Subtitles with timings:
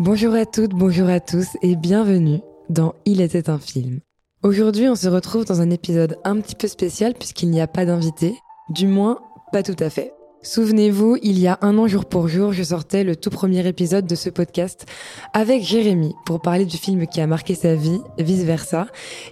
[0.00, 4.00] Bonjour à toutes, bonjour à tous et bienvenue dans Il était un film.
[4.42, 7.84] Aujourd'hui, on se retrouve dans un épisode un petit peu spécial puisqu'il n'y a pas
[7.84, 8.34] d'invité,
[8.70, 9.20] du moins
[9.52, 10.12] pas tout à fait.
[10.42, 14.04] Souvenez-vous, il y a un an jour pour jour, je sortais le tout premier épisode
[14.04, 14.84] de ce podcast
[15.32, 18.88] avec Jérémy pour parler du film qui a marqué sa vie, vice versa.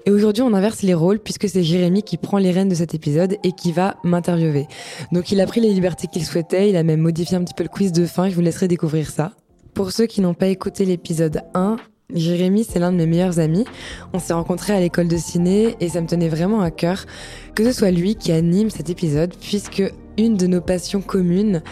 [0.07, 2.95] Et aujourd'hui, on inverse les rôles puisque c'est Jérémy qui prend les rênes de cet
[2.95, 4.69] épisode et qui va m'interviewer.
[5.11, 7.65] Donc il a pris les libertés qu'il souhaitait, il a même modifié un petit peu
[7.65, 9.33] le quiz de fin, je vous laisserai découvrir ça.
[9.75, 11.77] Pour ceux qui n'ont pas écouté l'épisode 1,
[12.13, 13.65] Jérémy, c'est l'un de mes meilleurs amis.
[14.13, 17.07] On s'est rencontrés à l'école de ciné et ça me tenait vraiment à cœur
[17.55, 19.83] que ce soit lui qui anime cet épisode puisque
[20.19, 21.63] une de nos passions communes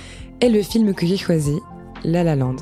[0.40, 1.58] est le film que j'ai choisi,
[2.02, 2.56] La La Land.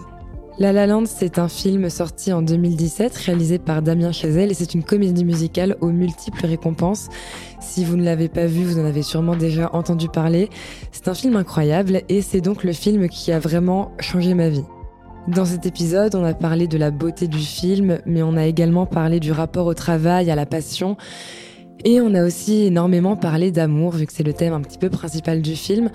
[0.59, 4.75] La La Land, c'est un film sorti en 2017 réalisé par Damien Chazelle et c'est
[4.75, 7.11] une comédie musicale aux multiples récompenses.
[7.61, 10.51] Si vous ne l'avez pas vu, vous en avez sûrement déjà entendu parler.
[10.91, 14.65] C'est un film incroyable et c'est donc le film qui a vraiment changé ma vie.
[15.29, 18.87] Dans cet épisode, on a parlé de la beauté du film, mais on a également
[18.87, 20.97] parlé du rapport au travail, à la passion.
[21.85, 24.89] Et on a aussi énormément parlé d'amour, vu que c'est le thème un petit peu
[24.89, 25.91] principal du film.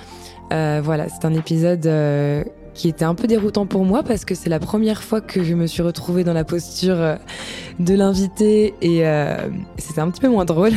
[0.51, 2.43] Euh, voilà, c'est un épisode euh,
[2.75, 5.55] qui était un peu déroutant pour moi parce que c'est la première fois que je
[5.55, 7.15] me suis retrouvée dans la posture euh,
[7.79, 10.73] de l'invité et euh, c'était un petit peu moins drôle.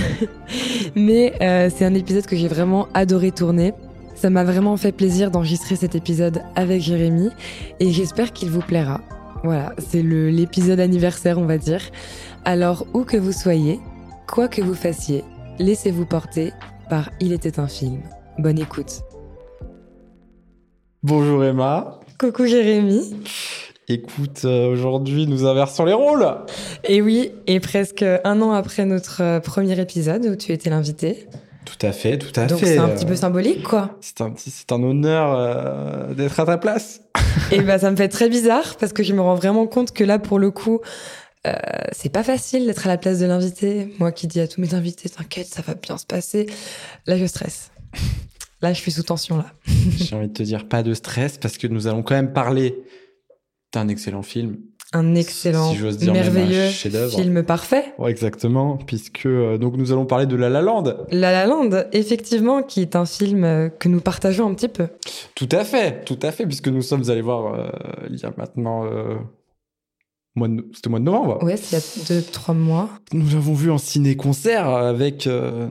[0.96, 1.34] Mais
[1.76, 3.74] c'est un épisode que j'ai vraiment adoré tourner.
[4.16, 7.28] Ça m'a vraiment fait plaisir d'enregistrer cet épisode avec Jérémy
[7.80, 9.02] et j'espère qu'il vous plaira.
[9.44, 11.82] Voilà, c'est l'épisode anniversaire, on va dire.
[12.46, 13.78] Alors, où que vous soyez,
[14.26, 15.22] quoi que vous fassiez,
[15.58, 16.52] laissez-vous porter
[16.88, 18.00] par Il était un film.
[18.38, 19.02] Bonne écoute.
[21.02, 22.00] Bonjour Emma.
[22.18, 23.14] Coucou Jérémy.
[23.86, 26.26] Écoute, euh, aujourd'hui nous inversons les rôles.
[26.84, 31.28] Et oui, et presque un an après notre euh, premier épisode où tu étais l'invité.
[31.66, 32.66] Tout à fait, tout à Donc fait.
[32.66, 33.98] c'est un petit peu symbolique, quoi.
[34.00, 37.02] C'est un, c'est un honneur euh, d'être à ta place.
[37.52, 40.04] Et bah ça me fait très bizarre parce que je me rends vraiment compte que
[40.04, 40.80] là, pour le coup,
[41.46, 41.52] euh,
[41.92, 43.92] c'est pas facile d'être à la place de l'invité.
[43.98, 46.46] Moi qui dis à tous mes invités, t'inquiète, ça va bien se passer.
[47.06, 47.72] Là, je stresse.
[48.62, 49.46] Là, je suis sous tension, là.
[49.98, 52.74] J'ai envie de te dire pas de stress parce que nous allons quand même parler
[53.72, 54.56] d'un excellent film.
[54.92, 57.92] Un excellent, Si dire, merveilleux film parfait.
[57.98, 60.84] Ouais, exactement, puisque euh, donc nous allons parler de La La Land.
[61.10, 64.86] La La Land, effectivement, qui est un film euh, que nous partageons un petit peu.
[65.34, 67.68] Tout à fait, tout à fait, puisque nous sommes allés voir euh,
[68.08, 68.84] il y a maintenant
[70.74, 71.42] c'était au mois de novembre.
[71.42, 72.90] Ouais, c'est il y a deux, trois mois.
[73.12, 75.26] Nous l'avons vu en ciné-concert avec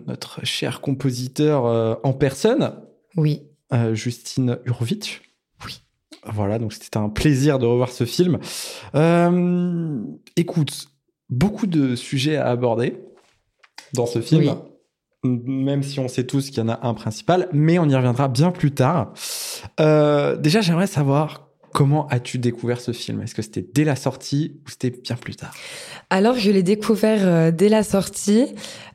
[0.08, 2.74] notre cher compositeur en personne,
[3.16, 3.44] Oui.
[3.94, 5.22] Justine Hurwitz.
[6.28, 8.40] Voilà, donc c'était un plaisir de revoir ce film.
[8.96, 10.02] Euh,
[10.36, 10.90] écoute,
[11.30, 12.98] beaucoup de sujets à aborder
[13.94, 14.44] dans ce film.
[14.44, 14.52] Oui.
[15.28, 18.28] Même si on sait tous qu'il y en a un principal, mais on y reviendra
[18.28, 19.14] bien plus tard.
[19.80, 21.45] Euh, déjà, j'aimerais savoir
[21.76, 23.22] comment as-tu découvert ce film?
[23.22, 25.54] Est-ce que c'était dès la sortie ou c'était bien plus tard?
[26.10, 28.48] Alors, je l'ai découvert euh, dès la sortie.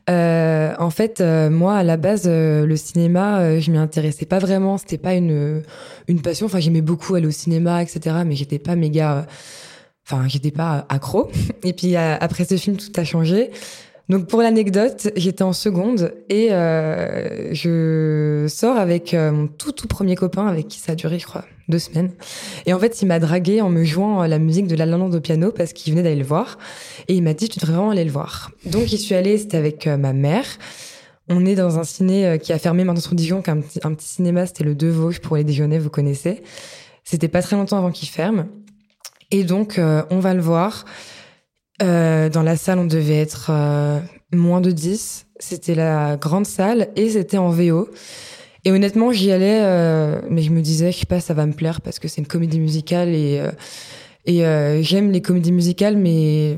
[0.09, 4.79] Euh, en fait, euh, moi, à la base, le cinéma, je m'y intéressais pas vraiment.
[4.79, 5.61] C'était pas une
[6.07, 6.47] une passion.
[6.47, 8.15] Enfin, j'aimais beaucoup aller au cinéma, etc.
[8.25, 9.27] Mais j'étais pas méga.
[10.07, 11.29] Enfin, j'étais pas accro.
[11.63, 13.51] Et puis après ce film, tout a changé.
[14.11, 19.87] Donc pour l'anecdote, j'étais en seconde et euh, je sors avec euh, mon tout tout
[19.87, 22.11] premier copain avec qui ça a duré, je crois, deux semaines.
[22.65, 24.97] Et en fait, il m'a dragué en me jouant euh, la musique de La La
[24.97, 26.57] Land au piano parce qu'il venait d'aller le voir.
[27.07, 28.51] Et il m'a dit, tu devrais vraiment aller le voir.
[28.65, 30.43] Donc, j'y suis allée, c'était avec ma mère.
[31.29, 34.09] On est dans un ciné qui a fermé maintenant sur Dijon, qui petit, un petit
[34.09, 36.43] cinéma, c'était le Deux Vosges pour les déjeuners, vous connaissez.
[37.05, 38.47] C'était pas très longtemps avant qu'il ferme.
[39.31, 40.83] Et donc, on va le voir.
[41.81, 43.99] Euh, dans la salle, on devait être euh,
[44.33, 45.27] moins de 10.
[45.39, 47.89] C'était la grande salle et c'était en VO.
[48.63, 51.53] Et honnêtement, j'y allais, euh, mais je me disais, je sais pas, ça va me
[51.53, 53.51] plaire parce que c'est une comédie musicale et, euh,
[54.25, 56.57] et euh, j'aime les comédies musicales, mais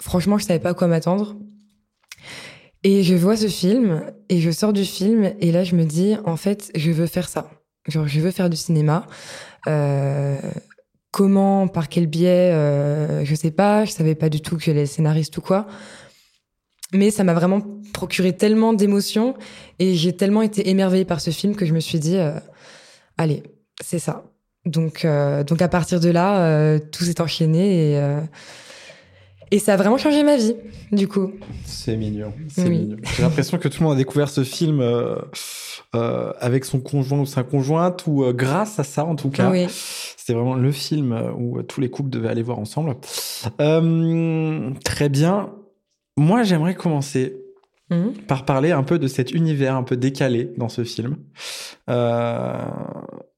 [0.00, 1.36] franchement, je savais pas à quoi m'attendre.
[2.84, 6.14] Et je vois ce film et je sors du film et là, je me dis,
[6.24, 7.50] en fait, je veux faire ça.
[7.88, 9.06] Genre, je veux faire du cinéma.
[9.66, 10.36] Euh,
[11.14, 13.84] comment, par quel biais, euh, je sais pas.
[13.84, 15.68] Je savais pas du tout que les scénaristes ou quoi.
[16.92, 17.62] Mais ça m'a vraiment
[17.92, 19.34] procuré tellement d'émotions
[19.78, 22.32] et j'ai tellement été émerveillée par ce film que je me suis dit, euh,
[23.16, 23.44] allez,
[23.80, 24.24] c'est ça.
[24.66, 28.00] Donc, euh, donc à partir de là, euh, tout s'est enchaîné et,
[29.52, 30.56] et ça a vraiment changé ma vie,
[30.90, 31.30] du coup.
[31.64, 32.32] C'est mignon.
[32.48, 32.78] C'est Oui.
[32.80, 32.96] mignon.
[33.16, 34.82] J'ai l'impression que tout le monde a découvert ce film
[35.94, 39.50] euh, avec son conjoint ou sa conjointe ou euh, grâce à ça en tout cas.
[39.50, 39.66] Oui.
[39.68, 42.96] C'était vraiment le film euh, où tous les couples devaient aller voir ensemble.
[44.84, 45.52] Très bien.
[46.16, 47.36] Moi, j'aimerais commencer
[47.90, 48.14] Mhm.
[48.26, 51.18] par parler un peu de cet univers un peu décalé dans ce film.
[51.90, 52.56] Euh,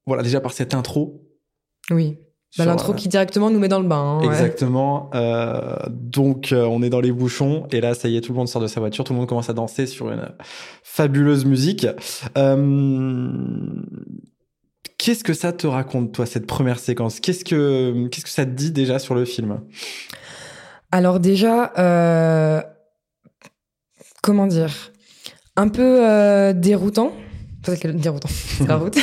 [0.05, 1.21] voilà, déjà par cette intro.
[1.91, 2.17] Oui.
[2.57, 4.19] Bah, L'intro qui directement nous met dans le bain.
[4.19, 5.11] Hein, Exactement.
[5.13, 8.37] Euh, donc, euh, on est dans les bouchons et là, ça y est, tout le
[8.37, 10.27] monde sort de sa voiture, tout le monde commence à danser sur une
[10.83, 11.85] fabuleuse musique.
[12.37, 13.29] Euh,
[14.97, 17.19] qu'est-ce que ça te raconte, toi, cette première séquence?
[17.19, 19.61] Qu'est-ce que qu'est-ce que ça te dit déjà sur le film?
[20.91, 21.71] Alors déjà,
[24.23, 24.91] comment dire,
[25.55, 27.11] un peu déroutant.
[27.93, 28.97] déroutant, c'est la route.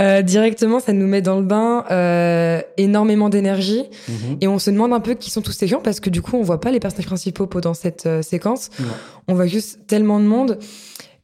[0.00, 4.38] Euh, directement, ça nous met dans le bain euh, énormément d'énergie mhm.
[4.40, 6.36] et on se demande un peu qui sont tous ces gens parce que du coup,
[6.36, 8.70] on voit pas les personnages principaux pendant cette euh, séquence.
[9.26, 10.58] On voit juste tellement de monde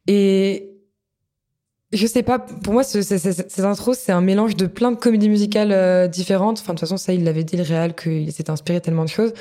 [0.09, 0.71] et
[1.93, 2.41] je sais pas.
[2.41, 6.59] Pour moi, ce, cette intro, c'est un mélange de plein de comédies musicales différentes.
[6.59, 9.09] Enfin, de toute façon, ça, il l'avait dit le réel qu'il s'est inspiré tellement de
[9.09, 9.33] choses.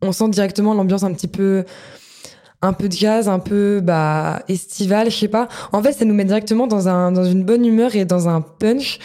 [0.00, 1.64] On sent directement l'ambiance un petit peu
[2.64, 5.48] un peu de jazz, un peu bah estival, je sais pas.
[5.72, 8.40] En fait, ça nous met directement dans un dans une bonne humeur et dans un
[8.40, 8.98] punch.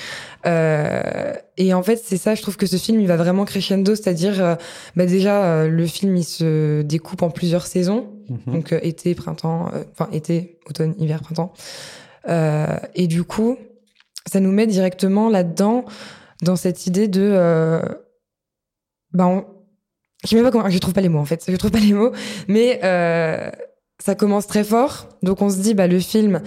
[0.46, 3.96] Euh, et en fait, c'est ça, je trouve que ce film, il va vraiment crescendo,
[3.96, 4.56] c'est-à-dire, euh,
[4.96, 8.54] bah déjà, euh, le film, il se découpe en plusieurs saisons, mhm.
[8.54, 11.54] donc été, printemps, enfin été, automne, hiver, printemps.
[12.96, 13.58] et du coup,
[14.26, 15.86] ça nous met directement là-dedans,
[16.42, 17.82] dans cette idée de,
[19.12, 19.46] bah, on,
[20.24, 21.94] je sais pas comment, je trouve pas les mots en fait, je trouve pas les
[21.94, 22.12] mots,
[22.48, 23.50] mais euh,
[24.04, 26.42] ça commence très fort, donc on se dit bah le film,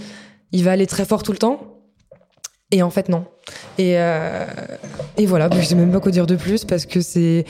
[0.52, 1.80] il va aller très fort tout le temps,
[2.70, 3.24] et en fait non.
[3.78, 4.44] Et euh,
[5.16, 7.46] et voilà, je sais même pas quoi dire de plus parce que c'est,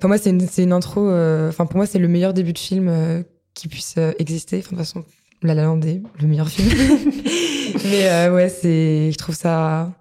[0.00, 3.24] pour moi c'est une, intro, euh, enfin pour moi c'est le meilleur début de film
[3.54, 4.58] qui puisse exister.
[4.58, 5.04] Enfin de toute façon,
[5.42, 6.70] La La Land est le meilleur film,
[7.84, 9.92] mais ouais c'est, je trouve ça,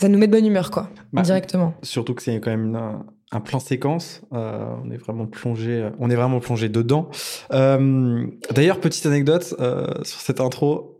[0.00, 1.74] ça nous met de bonne humeur quoi, bah, directement.
[1.84, 3.04] Surtout que c'est quand même une
[3.34, 4.22] un plan séquence.
[4.32, 7.08] Euh, on est vraiment plongé, on est vraiment plongé dedans.
[7.52, 10.90] Euh, d'ailleurs, petite anecdote euh, sur cette intro.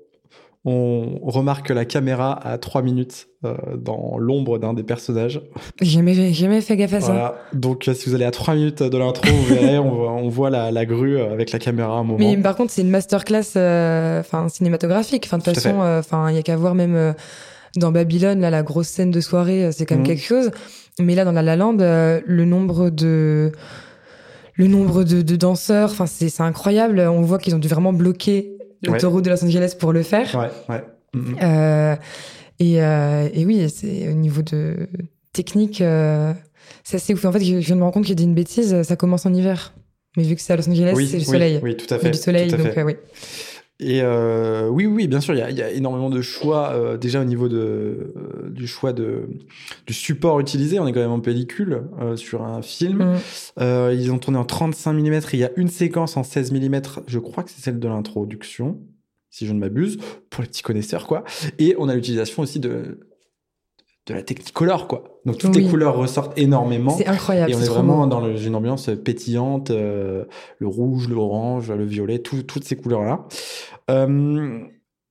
[0.66, 3.28] On remarque que la caméra a trois minutes
[3.76, 5.42] dans l'ombre d'un des personnages.
[5.82, 7.34] J'ai jamais, jamais fait gaffe à ça.
[7.52, 11.20] Donc, si vous allez à trois minutes de l'intro, vous verrez, on, voit la, grue
[11.20, 12.18] avec la caméra à un moment.
[12.18, 13.58] Mais par contre, c'est une masterclass,
[14.20, 15.24] enfin cinématographique.
[15.26, 17.14] Enfin, de toute façon, il y a qu'à voir même
[17.76, 20.08] dans Babylone, là, la grosse scène de soirée, c'est quand même mhm.
[20.08, 20.50] quelque chose.
[21.00, 23.52] Mais là, dans La La Land, euh, le nombre de
[24.56, 27.00] le nombre de, de danseurs, enfin c'est incroyable.
[27.00, 30.32] On voit qu'ils ont dû vraiment bloquer l'autoroute de Los Angeles pour le faire.
[30.34, 30.84] Ouais, ouais.
[31.14, 31.42] Mm-hmm.
[31.42, 31.96] Euh,
[32.60, 34.88] et, euh, et oui, c'est au niveau de
[35.32, 36.32] technique, euh,
[36.84, 37.24] c'est assez ouf.
[37.24, 38.82] En fait, je, viens de me rendre compte qu'il y a une bêtise.
[38.82, 39.74] Ça commence en hiver,
[40.16, 41.60] mais vu que c'est à Los Angeles, c'est du soleil.
[41.62, 42.10] Oui, tout à fait.
[42.10, 42.96] du soleil, donc oui.
[43.80, 46.96] Et euh, oui, oui, bien sûr, il y a, y a, énormément de choix euh,
[46.96, 47.56] déjà au niveau de,
[48.16, 49.28] euh, du choix de,
[49.86, 50.78] du support utilisé.
[50.78, 52.98] On est quand même en pellicule euh, sur un film.
[52.98, 53.16] Mm.
[53.60, 55.20] Euh, ils ont tourné en 35 mm.
[55.32, 56.82] Il y a une séquence en 16 mm.
[57.08, 58.78] Je crois que c'est celle de l'introduction,
[59.30, 59.98] si je ne m'abuse,
[60.30, 61.24] pour les petits connaisseurs, quoi.
[61.58, 63.00] Et on a l'utilisation aussi de
[64.06, 65.20] de la technicolor quoi.
[65.24, 66.90] Donc toutes les couleurs ressortent énormément.
[66.90, 67.50] C'est incroyable.
[67.50, 70.24] Et on est, vraiment dans une ambiance pétillante, euh,
[70.58, 73.26] le rouge, le orange, le violet, toutes ces couleurs là.
[73.90, 74.60] Euh,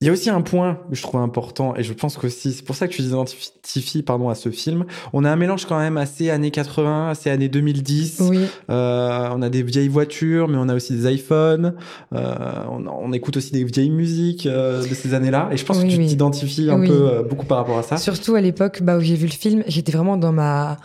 [0.04, 2.62] il y a aussi un point que je trouve important, et je pense qu'aussi, c'est
[2.62, 4.84] pour ça que tu t'identifies pardon, à ce film.
[5.14, 8.22] On a un mélange quand même assez années 80, assez années 2010.
[8.28, 8.40] Oui.
[8.68, 11.72] Euh, on a des vieilles voitures, mais on a aussi des iPhones.
[12.12, 12.34] Euh,
[12.70, 15.48] on, on, écoute aussi des vieilles musiques euh, de ces années-là.
[15.52, 17.96] Et je pense que tu t'identifies un peu euh, beaucoup par rapport à ça.
[17.96, 20.76] Surtout à l'époque bah, où j'ai vu le film, j'étais vraiment dans ma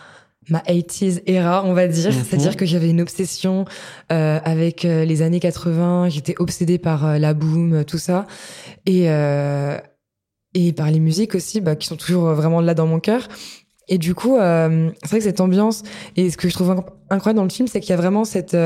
[0.50, 2.10] ma 80s era, on va dire.
[2.10, 2.24] Mhm.
[2.24, 3.64] C'est-à-dire que j'avais une obsession
[4.12, 6.08] euh, avec euh, les années 80.
[6.08, 8.26] J'étais obsédée par euh, la boom, tout ça.
[8.86, 9.06] Et,
[10.54, 13.28] et par les musiques aussi, bah, qui sont toujours vraiment là dans mon cœur.
[13.88, 15.82] Et du coup, c'est vrai que cette ambiance,
[16.16, 18.56] et ce que je trouve incroyable dans le film, c'est qu'il y a vraiment cette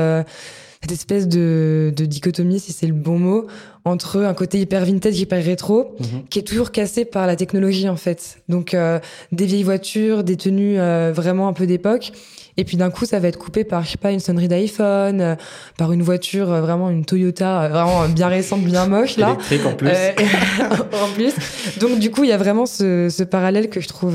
[0.85, 3.47] cette espèce de, de dichotomie, si c'est le bon mot,
[3.85, 6.25] entre un côté hyper vintage, hyper rétro, mhm.
[6.29, 8.37] qui est toujours cassé par la technologie en fait.
[8.49, 8.99] Donc euh,
[9.31, 12.11] des vieilles voitures, des tenues euh, vraiment un peu d'époque.
[12.57, 15.21] Et puis d'un coup, ça va être coupé par, je sais pas, une sonnerie d'iPhone,
[15.21, 15.35] euh,
[15.77, 19.29] par une voiture, vraiment une Toyota, vraiment bien récente, bien moche là.
[19.29, 19.89] Électrique en plus.
[21.01, 21.33] en plus.
[21.79, 24.13] Donc du coup, il y a vraiment ce, ce parallèle que je trouve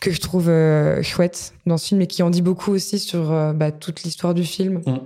[0.00, 0.50] que je trouve
[1.02, 4.44] chouette dans ce film et qui en dit beaucoup aussi sur bah, toute l'histoire du
[4.44, 4.80] film.
[4.84, 4.96] Mm.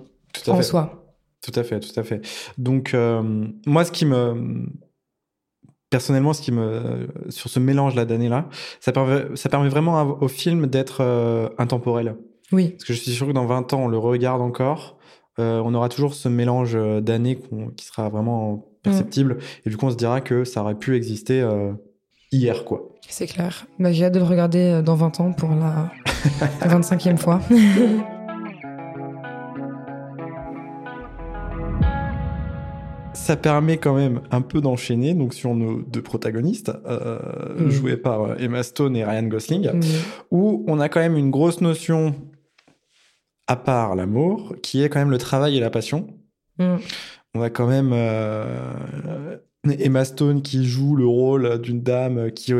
[0.43, 0.63] Tout à en fait.
[0.63, 1.03] soi.
[1.43, 2.23] Tout à fait, tout à fait.
[2.59, 3.23] Donc, euh,
[3.67, 4.67] moi, ce qui me.
[5.91, 7.09] Personnellement, ce qui me.
[7.29, 8.49] Sur ce mélange-là d'années-là,
[8.81, 12.17] ça permet, ça permet vraiment au film d'être euh, intemporel.
[12.53, 12.71] Oui.
[12.71, 14.97] Parce que je suis sûr que dans 20 ans, on le regarde encore.
[15.39, 17.39] Euh, on aura toujours ce mélange d'années
[17.77, 19.35] qui sera vraiment perceptible.
[19.35, 19.39] Mm.
[19.67, 21.47] Et du coup, on se dira que ça aurait pu exister
[22.33, 22.89] hier, quoi.
[23.09, 23.67] C'est clair.
[23.79, 25.93] Bah, J'ai hâte de le regarder dans 20 ans pour la
[26.67, 27.41] 25e fois.
[33.27, 37.19] ça permet quand même un peu d'enchaîner donc sur nos deux protagonistes euh,
[37.59, 37.71] mm.
[37.71, 39.81] joués par euh, Emma Stone et Ryan Gosling, mm.
[40.31, 42.15] où on a quand même une grosse notion
[43.49, 46.07] à part l'amour, qui est quand même le travail et la passion.
[46.61, 46.77] Mm.
[47.35, 52.53] On a quand même euh, Emma Stone qui joue le rôle d'une dame qui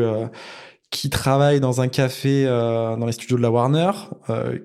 [0.91, 3.93] qui travaille dans un café dans les studios de la Warner,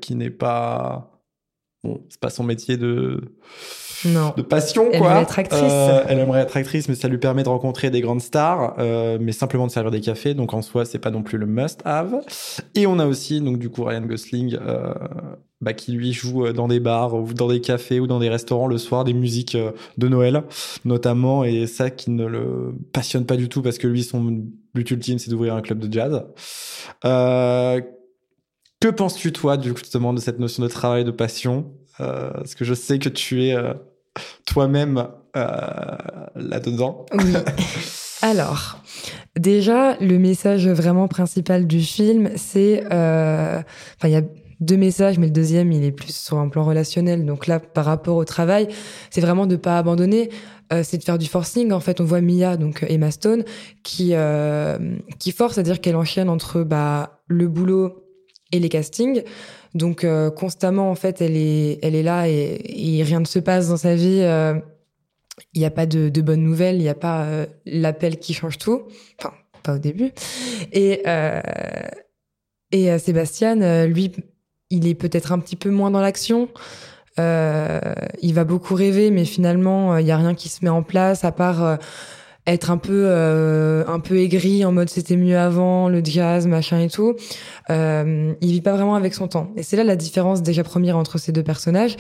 [0.02, 1.22] qui n'est pas
[1.84, 3.36] bon, c'est pas son métier de
[4.06, 4.34] non.
[4.36, 5.10] de passion, elle quoi.
[5.10, 5.62] Aimerait être actrice.
[5.64, 9.18] Euh, elle aimerait être actrice, mais ça lui permet de rencontrer des grandes stars, euh,
[9.20, 10.34] mais simplement de servir des cafés.
[10.34, 12.22] Donc en soi, c'est pas non plus le must-have.
[12.76, 14.94] Et on a aussi, donc du coup, Ryan Gosling, euh,
[15.62, 18.30] bah, qui lui joue euh, dans des bars ou dans des cafés ou dans des
[18.30, 20.44] restaurants le soir des musiques euh, de Noël,
[20.86, 21.44] notamment.
[21.44, 24.44] Et ça qui ne le passionne pas du tout parce que lui, son
[24.74, 26.24] but ultime, c'est d'ouvrir un club de jazz.
[27.06, 27.80] Euh,
[28.80, 31.72] que penses-tu, toi, justement, de cette notion de travail, de passion?
[32.00, 33.74] Euh, Parce que je sais que tu es euh,
[34.46, 35.96] toi-même euh,
[36.36, 37.06] là-dedans.
[37.14, 37.34] Oui.
[38.22, 38.80] Alors,
[39.38, 42.84] déjà, le message vraiment principal du film, c'est...
[42.86, 43.64] Enfin,
[44.04, 44.22] il y a
[44.60, 47.26] deux messages, mais le deuxième, il est plus sur un plan relationnel.
[47.26, 48.68] Donc là, par rapport au travail,
[49.10, 50.30] c'est vraiment de pas abandonner.
[50.84, 51.72] c'est de faire du forcing.
[51.72, 53.44] En fait, on voit Mia, donc Emma Stone,
[53.82, 54.14] qui
[55.18, 58.04] qui force, à dire qu'elle enchaîne entre bah le boulot
[58.52, 59.24] et les castings.
[59.74, 63.70] Donc euh, constamment en fait elle est elle est là et, rien ne se passe
[63.70, 64.20] dans sa vie.
[64.22, 64.56] Euh,
[65.54, 68.34] il n'y a pas de, de bonnes nouvelles, il n'y a pas euh, l'appel qui
[68.34, 68.84] change tout.
[69.20, 70.12] Enfin pas au début.
[70.72, 71.04] Et
[72.72, 74.12] et Sébastien lui
[74.70, 76.50] il est peut-être un petit peu moins dans l'action.
[77.18, 81.24] il va beaucoup rêver, mais finalement, il y a rien qui se met en place
[81.26, 81.78] à part
[82.48, 86.80] être un peu euh, un peu aigri en mode c'était mieux avant le jazz machin
[86.80, 87.16] et tout
[87.70, 90.98] euh, il vit pas vraiment avec son temps et c'est là la différence déjà première
[90.98, 91.98] entre ces deux personnages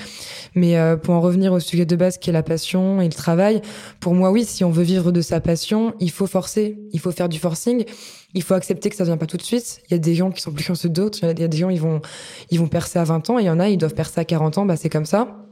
[0.55, 3.13] mais euh, pour en revenir au sujet de base qui est la passion et le
[3.13, 3.62] travail
[4.00, 7.12] pour moi oui si on veut vivre de sa passion il faut forcer il faut
[7.12, 7.86] faire du forcing
[8.33, 9.81] il faut accepter que ça vient pas tout de suite.
[9.88, 11.19] Il y a des gens qui sont plus chanceux d'autres.
[11.21, 12.01] Il y a des gens, ils vont,
[12.50, 13.39] ils vont percer à 20 ans.
[13.39, 14.65] Et il y en a, ils doivent percer à 40 ans.
[14.65, 15.45] Bah, c'est comme ça.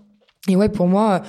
[0.47, 1.21] Et ouais, pour moi,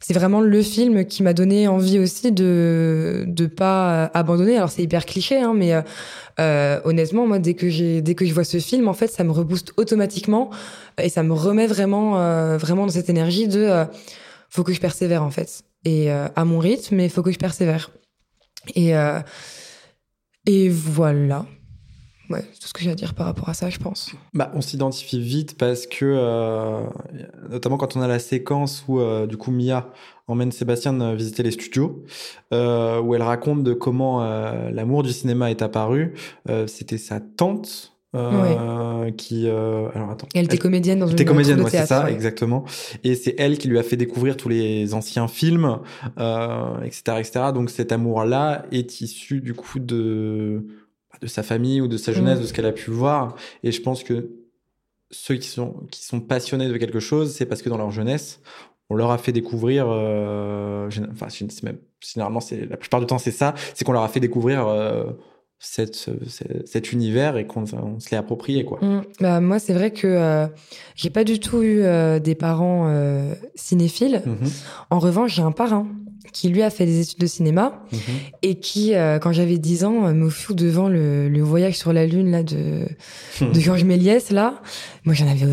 [0.00, 4.56] c'est vraiment le film qui m'a donné envie aussi de de pas abandonner.
[4.56, 5.82] Alors c'est hyper cliché, hein, mais euh,
[6.40, 9.24] euh, honnêtement, moi dès que j'ai dès que je vois ce film, en fait, ça
[9.24, 10.50] me rebooste automatiquement
[11.02, 13.84] et ça me remet vraiment euh, vraiment dans cette énergie de euh,
[14.48, 17.90] faut que je persévère en fait et à mon rythme, mais faut que je persévère.
[18.74, 18.92] Et
[20.46, 21.46] et voilà.
[22.30, 24.12] Ouais, c'est tout ce que j'ai à dire par rapport à ça, je pense.
[24.34, 26.82] Bah, on s'identifie vite parce que, euh,
[27.48, 29.88] notamment quand on a la séquence où, euh, du coup, Mia
[30.28, 32.04] emmène Sébastien visiter les studios,
[32.52, 36.14] euh, où elle raconte de comment euh, l'amour du cinéma est apparu.
[36.48, 37.94] Euh, c'était sa tante.
[38.14, 42.64] Euh, qui alors attends elle était comédienne dans une était comédienne ouais, c'est ça exactement
[43.04, 45.78] et c'est elle qui lui a fait découvrir tous les anciens films
[46.82, 50.64] etc etc donc cet amour là est issu du coup de
[51.20, 52.42] de sa famille ou de sa jeunesse, mm.
[52.42, 53.36] de ce qu'elle a pu voir.
[53.62, 54.30] Et je pense que
[55.10, 58.40] ceux qui sont, qui sont passionnés de quelque chose, c'est parce que dans leur jeunesse,
[58.90, 63.18] on leur a fait découvrir, euh, enfin, c'est même, généralement, c'est, la plupart du temps,
[63.18, 65.04] c'est ça, c'est qu'on leur a fait découvrir euh,
[65.60, 66.08] cette,
[66.66, 68.78] cet univers et qu'on on se l'est approprié, quoi.
[68.80, 69.02] Mm.
[69.20, 70.46] Bah, moi, c'est vrai que euh,
[70.94, 74.22] j'ai pas du tout eu euh, des parents euh, cinéphiles.
[74.24, 74.50] Mm-hmm.
[74.90, 75.86] En revanche, j'ai un parrain
[76.32, 77.98] qui lui a fait des études de cinéma mhm.
[78.42, 82.30] et qui, quand j'avais 10 ans, me fout devant le, le, voyage sur la lune
[82.30, 82.86] là de,
[83.40, 83.50] hmm.
[83.50, 84.60] de Georges Méliès là.
[85.04, 85.46] Moi, j'en avais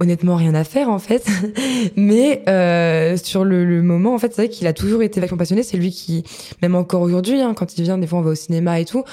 [0.00, 1.26] honnêtement rien à faire en fait,
[1.96, 5.36] mais euh, sur le, le, moment, en fait, c'est vrai qu'il a toujours été vachement
[5.36, 5.62] passionné.
[5.62, 6.24] C'est lui qui,
[6.62, 9.04] même encore aujourd'hui, hein, quand il vient, des fois on va au cinéma et tout,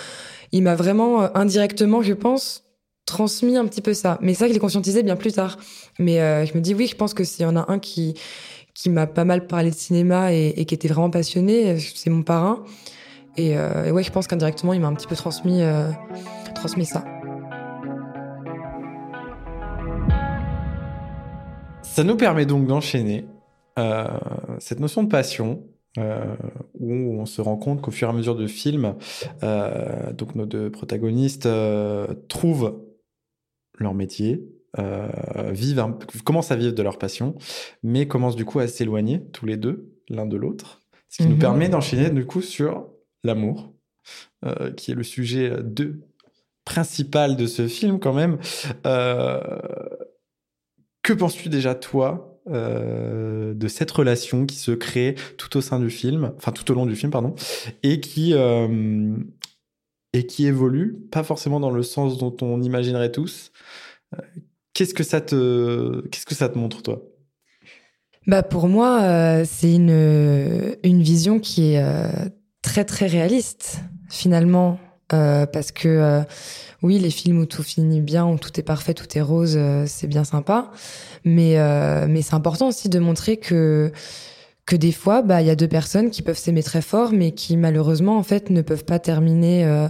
[0.52, 2.64] il m'a vraiment euh, indirectement, je pense,
[3.06, 4.18] transmis un petit peu ça.
[4.22, 5.58] Mais ça, je l'ai conscientisé bien plus tard.
[6.00, 8.16] Mais je me dis oui, je pense que s'il y en a un qui
[8.74, 11.78] qui m'a pas mal parlé de cinéma et, qui était vraiment passionné.
[11.80, 12.64] C'est mon parrain.
[13.38, 15.90] Et, euh, ouais, je pense qu'indirectement, il m'a un petit peu transmis, euh,
[16.56, 17.04] transmis ça.
[21.82, 23.26] Ça nous permet donc d'enchaîner
[23.78, 24.08] euh,
[24.60, 25.64] cette notion de passion,
[25.98, 26.38] euh,
[26.80, 28.96] où on se rend compte qu'au fur et à mesure du film,
[29.44, 32.82] euh, donc nos deux protagonistes euh, trouvent
[33.78, 34.42] leur métier,
[35.50, 35.86] vivent
[36.24, 37.36] commencent à vivre de leur passion,
[37.84, 40.80] mais commencent du coup à s'éloigner tous les deux l'un de l'autre,
[41.10, 41.42] ce qui nous mhm.
[41.42, 42.88] permet d'enchaîner du coup sur
[43.26, 43.74] l'amour,
[44.78, 46.00] qui est le sujet de,
[46.64, 48.38] principal de ce film quand même.
[51.04, 55.90] Que penses-tu déjà toi euh, de cette relation qui se crée tout au sein du
[55.90, 57.36] film, enfin tout au long du film pardon,
[57.84, 59.16] et qui euh,
[60.14, 63.52] et qui évolue pas forcément dans le sens dont on imaginerait tous.
[64.74, 67.04] Qu'est-ce que ça te, qu'est-ce que ça te montre toi?
[68.28, 72.30] Bah pour moi, euh, c'est une une vision qui est euh,
[72.62, 73.80] très très réaliste
[74.10, 74.80] finalement,
[75.14, 76.24] euh, parce que
[76.82, 80.08] oui, les films où tout finit bien, où tout est parfait, tout est rose, c'est
[80.08, 80.72] bien sympa,
[81.26, 81.58] mais
[82.08, 83.92] mais c'est important aussi de montrer que
[84.66, 87.32] que des fois, bah il y a deux personnes qui peuvent s'aimer très fort, mais
[87.32, 89.88] qui malheureusement en fait ne peuvent pas terminer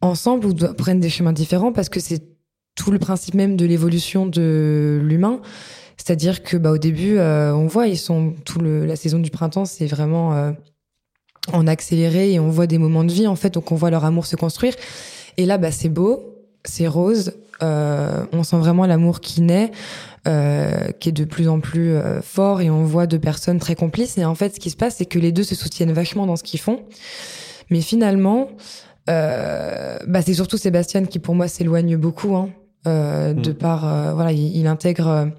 [0.00, 2.22] ensemble ou prennent des chemins différents parce que c'est
[2.74, 5.40] tout le principe même de l'évolution de l'humain.
[5.96, 9.30] C'est-à-dire que bah, au début, euh, on voit, ils sont tout le, la saison du
[9.30, 10.52] printemps, c'est vraiment euh,
[11.52, 14.04] en accéléré et on voit des moments de vie en fait, donc on voit leur
[14.04, 14.74] amour se construire.
[15.36, 17.32] Et là, bah, c'est beau, c'est rose,
[17.62, 19.70] euh, on sent vraiment l'amour qui naît,
[20.26, 23.74] euh, qui est de plus en plus euh, fort et on voit deux personnes très
[23.74, 24.16] complices.
[24.18, 26.36] Et en fait, ce qui se passe, c'est que les deux se soutiennent vachement dans
[26.36, 26.80] ce qu'ils font,
[27.70, 28.48] mais finalement,
[29.10, 32.36] euh, bah, c'est surtout Sébastien qui pour moi s'éloigne beaucoup.
[32.36, 32.50] Hein.
[32.86, 33.54] Euh, de mm.
[33.54, 35.30] par euh, voilà il, intègre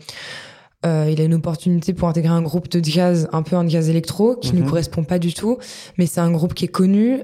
[0.86, 3.90] euh, il a une opportunité pour intégrer un groupe de jazz, un peu un jazz
[3.90, 4.66] électro, qui ne mm-hmm.
[4.66, 5.58] correspond pas du tout,
[5.98, 7.22] mais c'est un groupe qui est connu.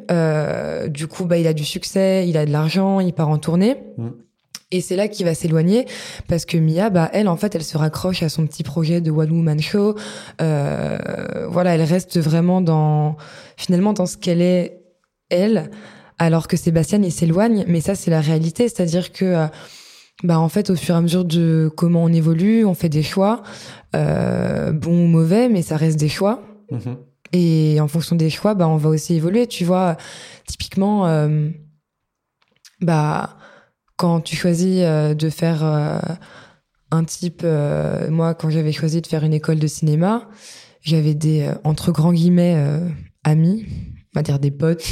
[0.87, 3.77] du coup, bah, il a du succès, il a de l'argent, il part en tournée.
[3.97, 4.09] Mm.
[4.73, 5.85] Et c'est là qu'il va s'éloigner
[6.29, 9.11] parce que Mia, bah elle en fait, elle se raccroche à son petit projet de
[9.11, 9.95] One Woman Show.
[10.39, 13.17] voilà, elle reste vraiment dans
[13.57, 14.79] finalement dans ce qu'elle est
[15.29, 15.71] elle,
[16.19, 17.65] alors que Sébastien il s'éloigne.
[17.67, 19.49] Mais ça c'est la réalité, c'est-à-dire que
[20.23, 23.03] bah en fait au fur et à mesure de comment on évolue, on fait des
[23.03, 23.43] choix,
[23.95, 26.43] euh, bons ou mauvais, mais ça reste des choix.
[26.71, 26.95] Mm-hmm.
[27.33, 29.47] Et en fonction des choix, bah on va aussi évoluer.
[29.47, 29.97] Tu vois,
[30.45, 31.49] typiquement, euh,
[32.81, 33.37] bah
[33.95, 35.99] quand tu choisis euh, de faire euh,
[36.91, 37.45] un type,
[38.09, 40.27] moi quand j'avais choisi de faire une école de cinéma,
[40.81, 42.61] j'avais des entre grands guillemets
[43.23, 43.65] amis,
[44.13, 44.85] on va dire des potes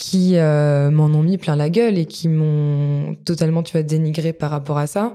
[0.00, 4.32] qui euh, m'en ont mis plein la gueule et qui m'ont totalement, tu vois, dénigré
[4.32, 5.14] par rapport à ça.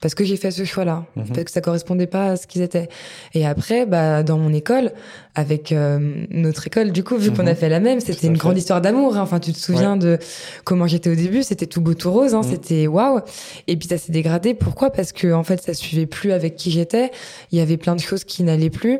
[0.00, 1.28] Parce que j'ai fait ce choix-là, mhm.
[1.28, 2.88] parce que ça correspondait pas à ce qu'ils étaient.
[3.34, 4.92] Et après, bah, dans mon école,
[5.36, 7.56] avec euh, notre école, du coup, vu qu'on a mhm.
[7.56, 9.16] fait la même, c'était une grande histoire d'amour.
[9.16, 9.22] Hein.
[9.22, 10.18] Enfin, tu te souviens de
[10.64, 12.42] comment j'étais au début, c'était tout beau, tout rose, hein.
[12.42, 12.50] Mhm.
[12.50, 13.20] c'était waouh.
[13.68, 14.52] Et puis ça s'est dégradé.
[14.52, 14.90] Pourquoi?
[14.90, 17.12] Parce que en fait, ça suivait plus avec qui j'étais.
[17.52, 18.98] Il y avait plein de choses qui n'allaient plus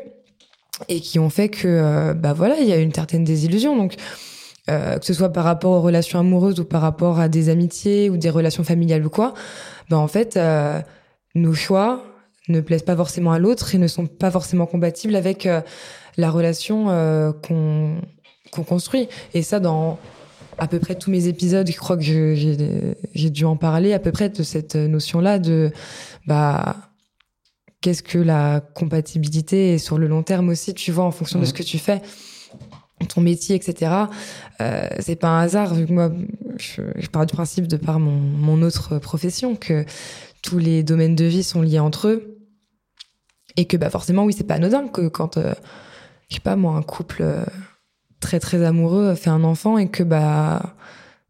[0.87, 3.75] et qui ont fait que, euh, bah voilà, il y a une certaine désillusion.
[3.75, 3.95] Donc
[4.69, 8.09] euh, que ce soit par rapport aux relations amoureuses ou par rapport à des amitiés
[8.09, 9.33] ou des relations familiales ou quoi,
[9.89, 10.79] ben en fait, euh,
[11.33, 12.03] nos choix
[12.49, 15.61] ne plaisent pas forcément à l'autre et ne sont pas forcément compatibles avec euh,
[16.17, 16.85] la relation
[17.43, 18.01] qu'on
[18.51, 19.07] qu'on construit.
[19.33, 19.97] Et ça, dans
[20.57, 24.11] à peu près tous mes épisodes, je crois que j'ai dû en parler à peu
[24.11, 25.71] près de cette notion-là de
[26.27, 26.75] bah
[27.81, 31.45] qu'est-ce que la compatibilité et sur le long terme aussi, tu vois, en fonction de
[31.45, 31.55] ce mmh.
[31.55, 32.01] que tu fais
[33.07, 33.91] ton métier, etc.
[34.61, 36.11] Euh, c'est pas un hasard vu que moi,
[36.57, 39.85] je, je pars du principe de par mon, mon autre profession que
[40.41, 42.39] tous les domaines de vie sont liés entre eux.
[43.57, 45.53] Et que bah forcément oui c'est pas anodin que quand euh,
[46.29, 47.43] je sais pas moi un couple euh,
[48.19, 50.75] très très amoureux fait un enfant et que bah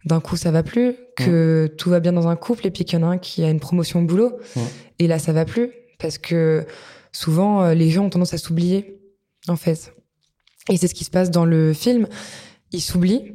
[0.06, 3.00] d'un coup ça va plus que tout va bien dans un couple et puis qu'il
[3.00, 4.38] y en a un qui a une promotion au boulot
[5.00, 5.72] et là ça va plus.
[5.98, 6.66] Parce que
[7.12, 9.02] souvent euh, les gens ont tendance à s'oublier
[9.48, 9.94] en fait
[10.70, 12.08] et c'est ce qui se passe dans le film.
[12.72, 13.34] Ils s'oublient.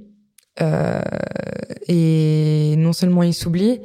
[0.60, 1.00] Euh,
[1.88, 3.80] et non seulement ils s'oublient,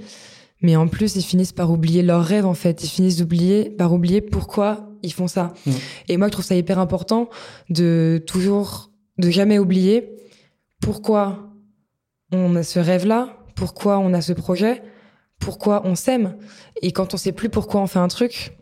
[0.62, 2.84] mais en plus ils finissent par oublier leurs rêves en fait.
[2.84, 5.54] Ils finissent d'oublier, par oublier pourquoi ils font ça.
[5.66, 5.72] Mm.
[6.10, 7.30] Et moi je trouve ça hyper important
[7.70, 10.16] de toujours, de jamais oublier
[10.82, 11.50] pourquoi
[12.32, 14.84] on a ce rêve-là, pourquoi on a ce projet,
[15.40, 16.38] pourquoi on s'aime.
[16.82, 18.58] Et quand on sait plus pourquoi on fait un truc,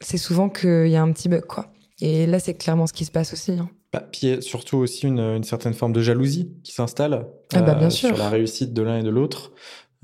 [0.00, 1.72] c'est souvent qu'il y a un petit bug quoi.
[2.00, 3.52] Et là c'est clairement ce qui se passe aussi.
[3.52, 3.68] Hein.
[3.92, 7.26] Bah, puis il y a surtout aussi une, une, certaine forme de jalousie qui s'installe
[7.52, 9.52] ah bah, euh, sur la réussite de l'un et de l'autre.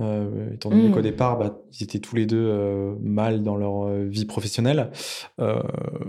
[0.01, 0.93] Euh, étant donné mmh.
[0.93, 4.91] qu'au départ, bah, ils étaient tous les deux euh, mal dans leur euh, vie professionnelle.
[5.41, 5.61] Euh,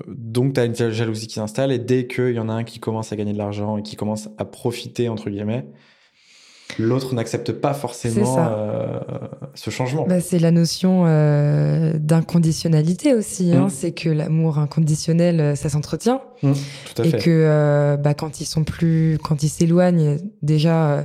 [0.08, 2.80] donc, tu as une jalousie qui s'installe et dès qu'il y en a un qui
[2.80, 5.66] commence à gagner de l'argent et qui commence à profiter, entre guillemets,
[6.78, 9.00] l'autre n'accepte pas forcément euh,
[9.56, 10.06] ce changement.
[10.08, 13.54] Bah, c'est la notion euh, d'inconditionnalité aussi.
[13.54, 13.66] Hein.
[13.66, 13.70] Mm.
[13.70, 16.22] C'est que l'amour inconditionnel, euh, ça s'entretient.
[16.44, 17.18] Mm, tout à et fait.
[17.18, 21.04] que euh, bah, quand ils sont plus, quand ils s'éloignent, déjà, euh,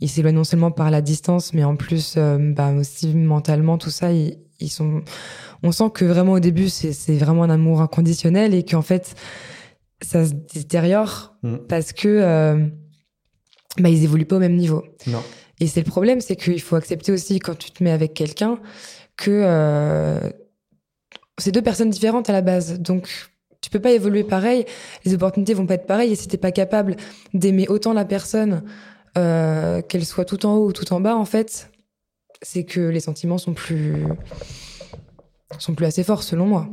[0.00, 4.12] ils s'éloignent non seulement par la distance, mais en plus, bah, aussi mentalement, tout ça,
[4.12, 5.02] ils, ils, sont.
[5.62, 9.16] On sent que vraiment au début, c'est vraiment un amour inconditionnel et qu'en fait,
[10.00, 11.56] ça se détériore mm.
[11.68, 12.70] parce que
[13.76, 14.84] bah, ils évoluent pas au même niveau.
[15.06, 15.22] Non.
[15.60, 18.58] Et c'est le problème, c'est qu'il faut accepter aussi quand tu te mets avec quelqu'un
[19.16, 20.20] que euh,
[21.38, 22.78] c'est deux personnes différentes à la base.
[22.80, 23.08] Donc
[23.60, 24.64] tu peux pas évoluer pareil,
[25.04, 26.12] les opportunités vont pas être pareilles.
[26.12, 26.96] Et si t'es pas capable
[27.34, 28.62] d'aimer autant la personne,
[29.16, 31.70] euh, qu'elle soit tout en haut ou tout en bas, en fait,
[32.42, 34.04] c'est que les sentiments sont plus
[35.58, 36.68] sont plus assez forts selon moi.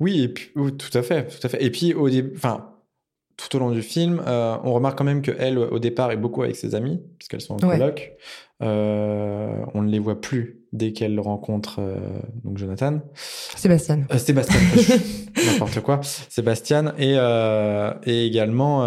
[0.00, 1.62] Oui, et puis, tout à fait, tout à fait.
[1.62, 2.75] Et puis au enfin,
[3.36, 6.16] tout au long du film, euh, on remarque quand même que elle, au départ, est
[6.16, 8.12] beaucoup avec ses amis, puisqu'elles sont en coloc.
[8.62, 11.96] Euh, on ne les voit plus dès qu'elle rencontre euh,
[12.44, 13.00] donc Jonathan.
[13.14, 14.06] Sébastien.
[14.16, 14.58] Sébastien,
[15.46, 16.00] n'importe quoi.
[16.02, 17.16] Sébastien et,
[18.10, 18.86] et également,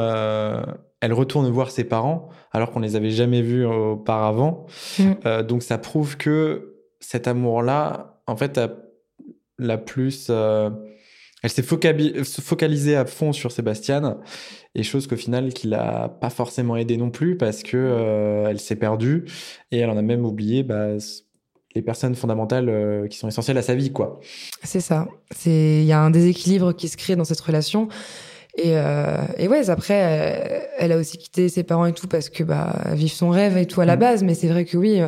[1.01, 4.65] elle retourne voir ses parents alors qu'on les avait jamais vus auparavant.
[4.97, 5.43] Mm.
[5.43, 8.71] donc ça prouve que cet amour-là, en fait, a
[9.59, 10.31] la plus
[11.41, 14.17] elle s'est focalisée à fond sur Sébastien,
[14.75, 18.59] et chose qu'au final, qui l'a pas forcément aidé non plus parce que euh, elle
[18.59, 19.25] s'est perdue
[19.71, 20.89] et elle en a même oublié bah,
[21.75, 24.19] les personnes fondamentales euh, qui sont essentielles à sa vie, quoi.
[24.63, 25.07] C'est ça.
[25.45, 27.87] Il y a un déséquilibre qui se crée dans cette relation.
[28.57, 32.43] Et, euh, et ouais, après, elle a aussi quitté ses parents et tout parce que
[32.43, 33.99] bah vivre son rêve et tout à la mm.
[33.99, 34.23] base.
[34.23, 34.99] Mais c'est vrai que oui,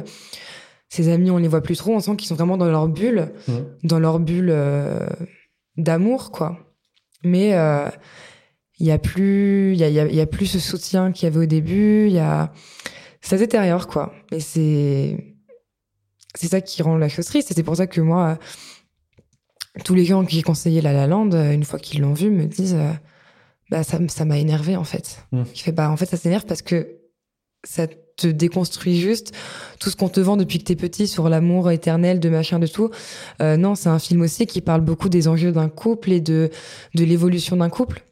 [0.87, 1.93] ses amis, on les voit plus trop.
[1.93, 3.53] On sent qu'ils sont vraiment dans leur bulle, mm.
[3.83, 4.55] dans leur bulle
[5.77, 6.57] d'amour, quoi.
[7.23, 7.89] Mais euh,
[8.79, 11.39] il y a plus, il y a, y a, plus ce soutien qu'il y avait
[11.39, 12.07] au début.
[12.07, 12.51] Il y a,
[13.21, 14.13] ça détériore, quoi.
[14.31, 15.35] Et c'est,
[16.35, 17.51] c'est ça qui rend la chose triste.
[17.51, 18.39] Et c'est pour ça que moi,
[19.85, 22.75] tous les gens qui conseillaient La La Land, une fois qu'ils l'ont vu, me disent,
[22.75, 22.91] euh,
[23.69, 25.25] bah ça, ça m'a énervé en fait.
[25.31, 25.43] Mmh.
[25.55, 26.99] Je fais bah en fait ça s'énerve parce que
[27.63, 27.87] ça
[28.21, 29.33] te déconstruit juste
[29.79, 32.67] tout ce qu'on te vend depuis que t'es petit sur l'amour éternel de machin de
[32.67, 32.91] tout.
[33.41, 36.49] Euh, non, c'est un film aussi qui parle beaucoup des enjeux d'un couple et de
[36.95, 38.03] de l'évolution d'un couple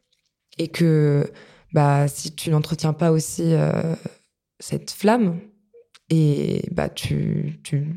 [0.57, 1.31] et que
[1.73, 3.95] bah si tu n'entretiens pas aussi euh,
[4.59, 5.39] cette flamme
[6.09, 7.87] et bah tu tu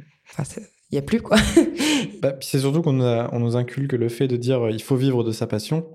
[0.90, 1.38] il y a plus quoi.
[2.22, 5.24] bah, c'est surtout qu'on on nous inculque le fait de dire euh, il faut vivre
[5.24, 5.86] de sa passion,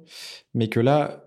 [0.54, 1.24] mais que là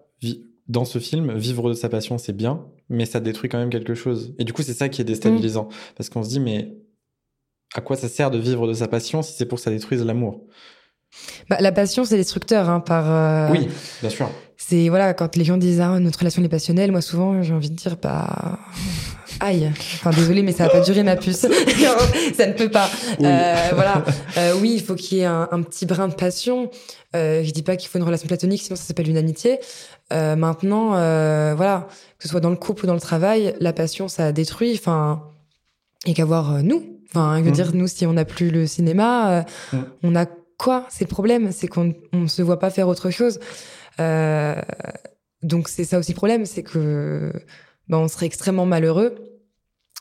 [0.70, 3.94] dans ce film, vivre de sa passion, c'est bien, mais ça détruit quand même quelque
[3.94, 4.34] chose.
[4.38, 5.64] Et du coup, c'est ça qui est déstabilisant.
[5.64, 5.74] Mm.
[5.96, 6.76] Parce qu'on se dit, mais
[7.74, 10.04] à quoi ça sert de vivre de sa passion si c'est pour que ça détruise
[10.04, 10.44] l'amour?
[11.48, 12.68] Bah, La passion, c'est destructeur.
[12.68, 13.68] Hein, par, euh, Oui,
[14.00, 14.28] bien sûr.
[14.70, 17.70] C'est, voilà, quand les gens disent, ah, notre relation est passionnelle, moi, souvent, j'ai envie
[17.70, 18.56] de dire, bah.
[19.40, 21.38] Aïe, enfin désolé, mais ça va pas durer ma puce.
[22.36, 22.88] ça ne peut pas.
[23.18, 23.26] Oui.
[23.26, 24.04] Euh, voilà.
[24.36, 26.70] Euh, oui, il faut qu'il y ait un, un, petit brin de passion.
[27.16, 29.58] Euh, je dis pas qu'il faut une relation platonique, sinon ça s'appelle une amitié.
[30.12, 30.90] Euh, maintenant,
[31.56, 34.74] voilà, que ce soit dans le couple ou dans le travail, la passion, ça détruit.
[34.74, 35.24] Enfin,
[36.06, 37.00] et qu'avoir nous.
[37.08, 37.54] Enfin, je veux mmh.
[37.54, 39.78] dire, nous, si on n'a plus le cinéma, mmh.
[40.04, 40.26] on a
[40.58, 40.86] quoi?
[40.90, 43.40] C'est le problème, c'est qu'on ne se voit pas faire autre chose.
[45.42, 47.32] Donc c'est ça aussi le problème, c'est que
[47.88, 49.14] ben, on serait extrêmement malheureux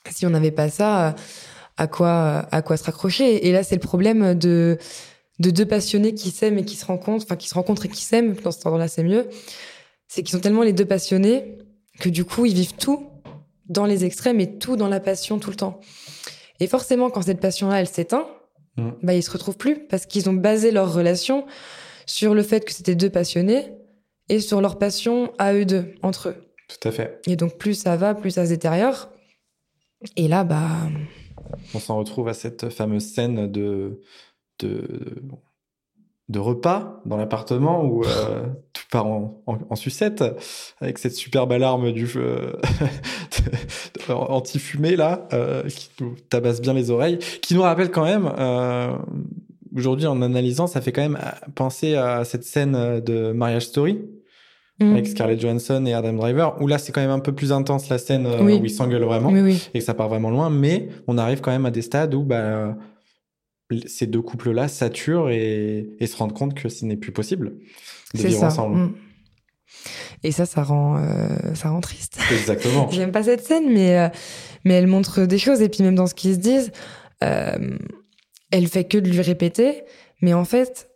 [0.10, 1.16] si on n'avait pas ça.
[1.78, 4.78] À quoi, à quoi se raccrocher Et là, c'est le problème de
[5.40, 8.04] de deux passionnés qui s'aiment et qui se rencontrent, enfin qui se rencontrent et qui
[8.04, 8.34] s'aiment.
[8.34, 9.30] Dans ce temps-là, c'est mieux
[10.10, 11.60] c'est qu'ils sont tellement les deux passionnés
[12.02, 13.08] que du coup, ils vivent tout
[13.68, 15.80] dans les extrêmes et tout dans la passion tout le temps.
[16.60, 18.28] Et forcément, quand cette passion-là, elle s'éteint,
[18.78, 18.90] mmh.
[19.04, 21.46] bah, ils se retrouvent plus parce qu'ils ont basé leur relation
[22.06, 23.72] sur le fait que c'était deux passionnés
[24.30, 26.36] et sur leur passion à eux deux, entre eux.
[26.68, 27.22] Tout à fait.
[27.28, 29.10] Et donc, plus ça va, plus ça se détériore.
[30.16, 30.68] Et là, bah.
[31.74, 34.02] On s'en retrouve à cette fameuse scène de,
[34.60, 34.86] de
[36.30, 40.24] de repas dans l'appartement où euh, tout part en, en, sucette
[40.80, 42.08] avec cette superbe alarme du
[44.10, 48.94] anti-fumée là euh, qui nous tabasse bien les oreilles, qui nous rappelle quand même euh,
[49.76, 51.20] aujourd'hui en analysant, ça fait quand même
[51.56, 54.00] penser à cette scène de Marriage Story.
[54.80, 54.92] Mm.
[54.94, 57.90] Avec Scarlett Johansson et Adam Driver, où là c'est quand même un peu plus intense
[57.90, 61.42] la scène où ils s'engueulent vraiment et que ça part vraiment loin, mais on arrive
[61.42, 62.78] quand même à des stades où bah,
[63.86, 67.58] ces deux couples-là saturent et, se rendent compte que ce n'est plus possible
[68.14, 68.78] de vivre ensemble.
[68.78, 68.94] Mm.
[70.24, 72.20] Et ça, ça rend, euh, ça rend triste.
[72.32, 72.90] Exactement.
[72.92, 74.10] J'aime pas cette scène, mais, euh,
[74.66, 75.62] mais elle montre des choses.
[75.62, 76.72] Et puis même dans ce qu'ils se disent,
[77.24, 77.78] euh,
[78.52, 79.84] elle fait que de lui répéter.
[80.22, 80.89] Mais en fait,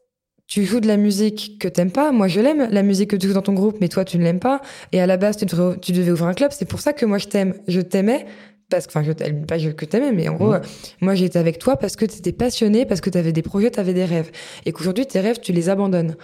[0.48, 2.12] tu joues de la musique que t'aimes pas.
[2.12, 4.24] Moi, je l'aime, la musique que tu joues dans ton groupe, mais toi, tu ne
[4.24, 4.62] l'aimes pas.
[4.92, 6.52] Et à la base, tu devais, tu devais ouvrir un club.
[6.54, 7.56] C'est pour ça que moi, je t'aime.
[7.68, 8.26] Je t'aimais
[8.70, 10.62] parce que, enfin, je, pas que t'aimais, mais en gros, mhm.
[11.02, 14.06] moi, j'étais avec toi parce que t'étais passionné, parce que t'avais des projets, t'avais des
[14.06, 14.32] rêves.
[14.66, 16.16] Et qu'aujourd'hui, tes rêves, tu les abandonnes.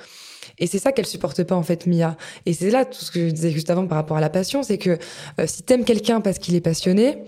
[0.58, 2.18] Et c'est ça qu'elle supporte pas, en fait, Mia.
[2.46, 4.64] Et c'est là tout ce que je disais juste avant par rapport à la passion,
[4.64, 4.98] c'est que
[5.40, 7.20] euh, si t'aimes quelqu'un parce qu'il est passionné,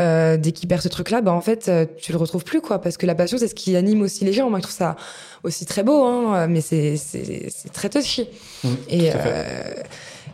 [0.00, 2.80] euh, dès qu'il perd ce truc-là, bah en fait, euh, tu le retrouves plus, quoi.
[2.80, 4.50] Parce que la passion, c'est ce qui anime aussi les gens.
[4.50, 4.96] Moi, je trouve ça
[5.44, 8.28] aussi très beau, hein, mais c'est c'est très touchy.
[8.64, 9.10] Mmh, et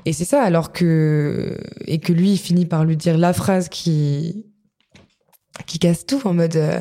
[0.07, 3.69] et c'est ça, alors que et que lui il finit par lui dire la phrase
[3.69, 4.47] qui
[5.67, 6.81] qui casse tout en mode euh,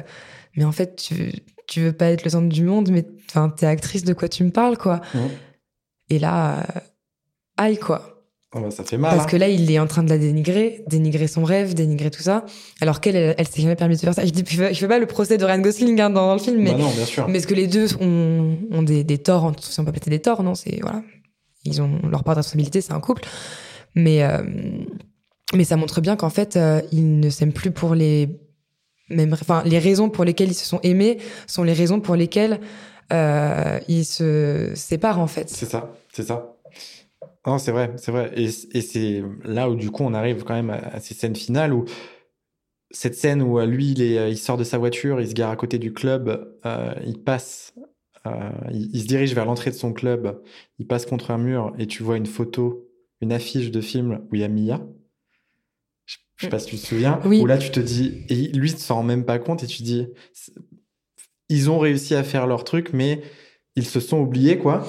[0.55, 1.31] mais en fait tu
[1.67, 4.43] tu veux pas être le centre du monde, mais enfin t'es actrice de quoi tu
[4.43, 5.01] me parles quoi.
[6.09, 6.79] Et là, euh,
[7.57, 8.14] aïe quoi.
[8.55, 9.11] Oh bah, ça fait mal.
[9.11, 9.29] Parce hein.
[9.29, 12.45] que là, il est en train de la dénigrer, dénigrer son rêve, dénigrer tout ça.
[12.79, 14.25] Alors qu'elle, elle, elle s'est jamais permis de faire ça.
[14.25, 16.61] Je, dis, je, fais, pas le procès de Ryan Gosling hein, dans, dans le film,
[16.61, 17.27] mais, Bah non, bien sûr.
[17.27, 20.21] mais est-ce que les deux ont, ont des, des torts, si on peut appeler des
[20.21, 21.03] torts, non C'est voilà,
[21.65, 23.23] ils ont leur part de responsabilité, c'est un couple.
[23.93, 24.41] Mais euh,
[25.53, 28.29] mais ça montre bien qu'en fait, euh, ils ne s'aiment plus pour les
[29.09, 32.59] mêmes, enfin les raisons pour lesquelles ils se sont aimés sont les raisons pour lesquelles
[33.13, 35.49] euh, ils se séparent en fait.
[35.49, 36.55] C'est ça, c'est ça.
[37.45, 38.31] Non, c'est vrai, c'est vrai.
[38.35, 41.35] Et, et c'est là où du coup on arrive quand même à, à ces scènes
[41.35, 41.85] finales où
[42.91, 45.51] cette scène où euh, lui il, est, il sort de sa voiture, il se gare
[45.51, 47.73] à côté du club, euh, il passe,
[48.25, 50.41] euh, il, il se dirige vers l'entrée de son club,
[50.79, 52.87] il passe contre un mur et tu vois une photo,
[53.21, 54.81] une affiche de film où il y a Mia.
[56.05, 57.19] Je, je sais pas si tu te souviens.
[57.25, 57.41] Oui.
[57.41, 59.79] Où là tu te dis, et lui il s'en rend même pas compte et tu
[59.79, 60.07] te dis,
[61.49, 63.21] ils ont réussi à faire leur truc, mais
[63.75, 64.87] ils se sont oubliés quoi.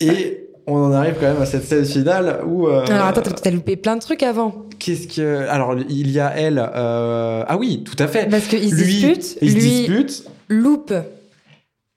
[0.00, 2.68] Et on en arrive quand même à cette scène finale où.
[2.68, 4.66] euh, Alors attends, t'as- loupé plein de trucs avant.
[4.78, 5.46] Qu'est-ce que.
[5.48, 6.58] Alors, il y a elle.
[6.58, 8.28] euh, Ah oui, tout à fait.
[8.30, 10.24] Parce qu'ils se disputent, il se lui dispute.
[10.48, 10.92] loupe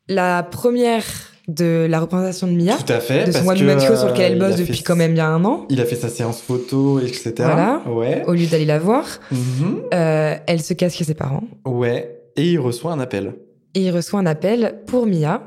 [0.07, 1.03] la première
[1.47, 3.25] de la représentation de Mia, Tout à fait.
[3.25, 5.27] de son parce que, Show sur lequel elle il a bosse depuis quand même bien
[5.33, 5.65] un an.
[5.69, 7.33] Il a fait sa séance photo, etc.
[7.37, 7.81] Voilà.
[7.87, 8.23] Ouais.
[8.25, 9.81] Au lieu d'aller la voir, Mhm.
[9.93, 12.19] euh, elle se cache chez ses parents Ouais.
[12.35, 13.33] Et il reçoit un appel.
[13.75, 15.41] et il reçoit un appel pour Mia.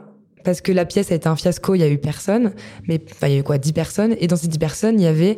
[0.44, 2.52] Parce que la pièce a été un fiasco, il y a eu personne,
[2.86, 5.04] mais enfin, il y a eu quoi, 10 personnes, et dans ces 10 personnes, il
[5.04, 5.36] y avait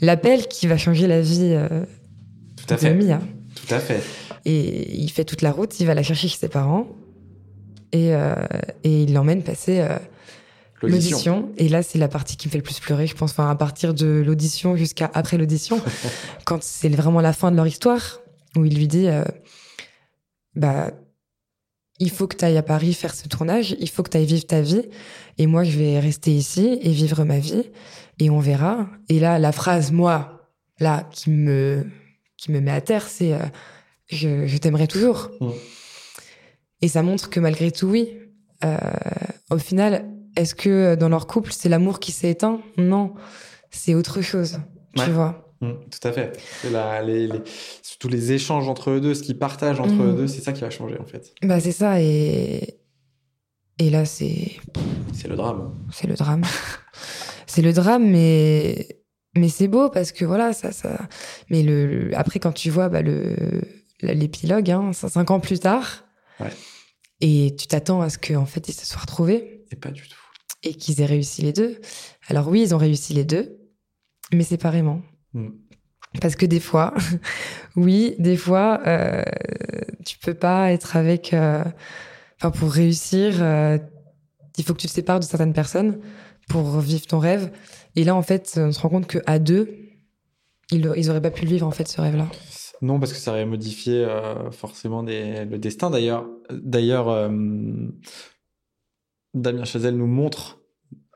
[0.00, 1.84] l'appel qui va changer la vie euh,
[2.56, 2.94] Tout à de fait.
[2.94, 3.20] Mia.
[3.54, 4.02] Tout à fait.
[4.44, 6.86] Et il fait toute la route, il va la chercher chez ses parents,
[7.92, 8.34] et, euh,
[8.84, 9.98] et il l'emmène passer euh,
[10.82, 11.52] L'audition.
[11.58, 13.30] Et là, c'est la partie qui me fait le plus pleurer, je pense.
[13.30, 15.80] Enfin, à partir de l'audition jusqu'à après l'audition,
[16.44, 18.20] quand c'est vraiment la fin de leur histoire,
[18.56, 19.06] où il lui dit,
[20.56, 20.90] bah,
[22.02, 24.26] il faut que tu ailles à Paris faire ce tournage, il faut que tu ailles
[24.26, 24.82] vivre ta vie,
[25.38, 27.70] et moi, je vais rester ici et vivre ma vie,
[28.18, 28.88] et on verra.
[29.08, 31.86] Et là, la phrase, moi, là, qui me,
[32.36, 33.38] qui me met à terre, c'est, euh,
[34.08, 35.30] je, je t'aimerai toujours.
[35.40, 35.50] Mm.
[36.80, 38.08] Et ça montre que malgré tout, oui,
[38.64, 38.76] euh,
[39.50, 43.14] au final, est-ce que dans leur couple, c'est l'amour qui s'est éteint Non,
[43.70, 44.58] c'est autre chose.
[44.96, 45.04] Ouais.
[45.04, 46.38] Tu vois Mm, tout à fait.
[46.70, 47.40] La- les, les-
[47.82, 50.10] surtout les échanges entre eux deux, ce qu'ils partagent entre Mhm.
[50.10, 51.32] eux deux, c'est ça qui va changer en fait.
[51.42, 52.78] Bah c'est ça et
[53.78, 54.56] et là c'est
[55.14, 55.72] C'est le drame.
[55.92, 56.42] c'est le drame.
[57.46, 58.88] c'est le drame mais
[59.36, 61.08] mais c'est beau parce que voilà ça ça
[61.48, 63.62] mais le, le- après quand tu vois bah, le
[64.02, 66.04] l'épilogue hein, cinq ans plus tard
[66.40, 66.50] Ouais.
[67.20, 70.16] et tu t'attends à ce qu'en fait ils se soient retrouvés Et pas du tout.
[70.64, 71.80] et qu'ils aient réussi les deux.
[72.28, 73.58] Alors oui, ils ont réussi les deux,
[74.32, 75.02] mais séparément.
[75.34, 75.48] Mm.
[76.20, 76.92] Parce que des fois,
[77.76, 79.22] oui, des fois, euh,
[80.04, 81.32] tu peux pas être avec.
[81.34, 81.64] euh,
[82.38, 83.78] Enfin, pour réussir, euh,
[84.58, 86.00] il faut que tu te sépares de certaines personnes
[86.48, 87.52] pour vivre ton rêve.
[87.94, 89.68] Et là, en fait, on se rend compte que à deux,
[90.72, 92.26] ils, ils auraient pas pu le vivre en fait ce rêve-là.
[92.80, 94.04] Non, parce que ça aurait modifié
[94.50, 95.88] forcément des- le destin.
[95.88, 97.30] D'ailleurs, d'ailleurs,
[99.34, 100.60] Damien Chazelle nous montre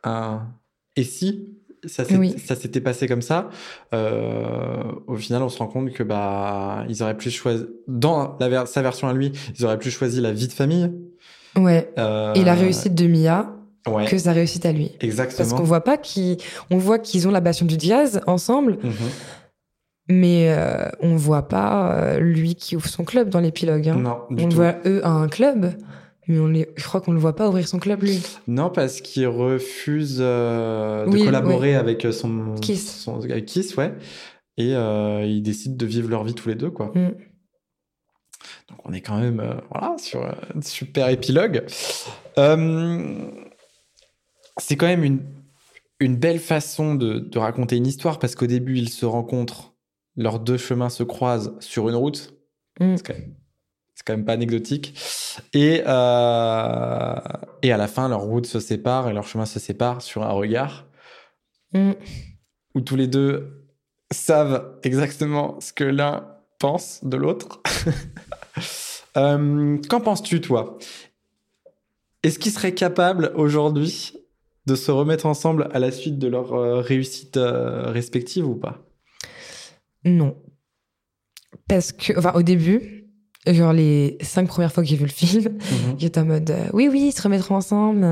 [0.04, 0.48] un
[0.94, 1.55] et si
[1.86, 2.34] ça Oui.
[2.38, 3.48] s'était passé comme ça.
[3.94, 8.48] euh, au final, on se rend compte que bah ils auraient pu choisir dans la
[8.48, 10.92] ver- sa version à lui, ils auraient pu choisir la vie de famille
[11.56, 11.90] Ouais.
[11.98, 13.52] euh, Et la réussite de Mia
[13.88, 14.88] Ouais, que sa réussite à lui.
[14.88, 15.56] Parce exactement.
[15.56, 16.38] qu'on voit pas qu'ils,
[16.70, 18.92] on voit qu'ils ont la passion du jazz ensemble, Mhm.
[20.08, 23.88] Mais euh, on voit pas euh, lui qui ouvre son club dans l'épilogue.
[23.88, 23.96] Hein.
[23.96, 24.56] Non, du On tout.
[24.56, 25.72] voit eux à un club,
[26.28, 26.68] mais on les...
[26.76, 28.20] je crois qu'on le voit pas ouvrir son club lui.
[28.46, 33.02] Non, parce qu'il refuse euh, de Oui, collaborer avec son Kiss.
[33.02, 33.94] son- avec Kiss, ouais.
[34.56, 36.86] Et euh, ils décident de vivre leur vie tous les deux, quoi.
[36.94, 37.14] Mm.
[38.68, 41.64] Donc on est quand même euh, voilà, sur un super épilogue.
[42.38, 43.30] Euh,
[44.58, 45.20] c'est quand même une,
[46.00, 49.74] une belle façon de, de raconter une histoire parce qu'au début ils se rencontrent,
[50.16, 52.34] leurs deux chemins se croisent sur une route.
[52.80, 52.96] Mm.
[52.96, 53.34] C'est quand même,
[54.06, 54.94] quand même pas anecdotique.
[55.52, 57.14] Et, euh,
[57.62, 60.30] et à la fin, leurs routes se séparent et leurs chemins se séparent sur un
[60.32, 60.86] regard
[61.72, 61.92] Mm.
[62.74, 63.66] où tous les deux
[64.12, 67.60] savent exactement ce que l'un pense de l'autre.
[69.18, 70.76] Euh, Qu'en penses-tu, toi?
[72.22, 74.12] Est-ce qu'ils seraient capables aujourd'hui
[74.66, 78.84] de se remettre ensemble à la suite de leur euh, réussite euh, respective ou pas?
[80.04, 80.36] Non.
[81.66, 83.05] Parce que, enfin, au début,
[83.46, 85.58] genre les cinq premières fois que j'ai vu le film,
[85.98, 88.06] j'étais en mode euh, oui, oui, ils se remettront ensemble.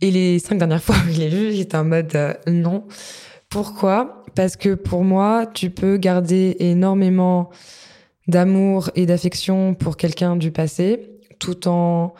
[0.00, 2.84] Et les cinq dernières fois que je l'ai vu, j'étais en mode euh, non.
[3.48, 4.24] Pourquoi?
[4.34, 7.50] Parce que pour moi, tu peux garder énormément
[8.26, 12.14] d'amour et d'affection pour quelqu'un du passé, tout en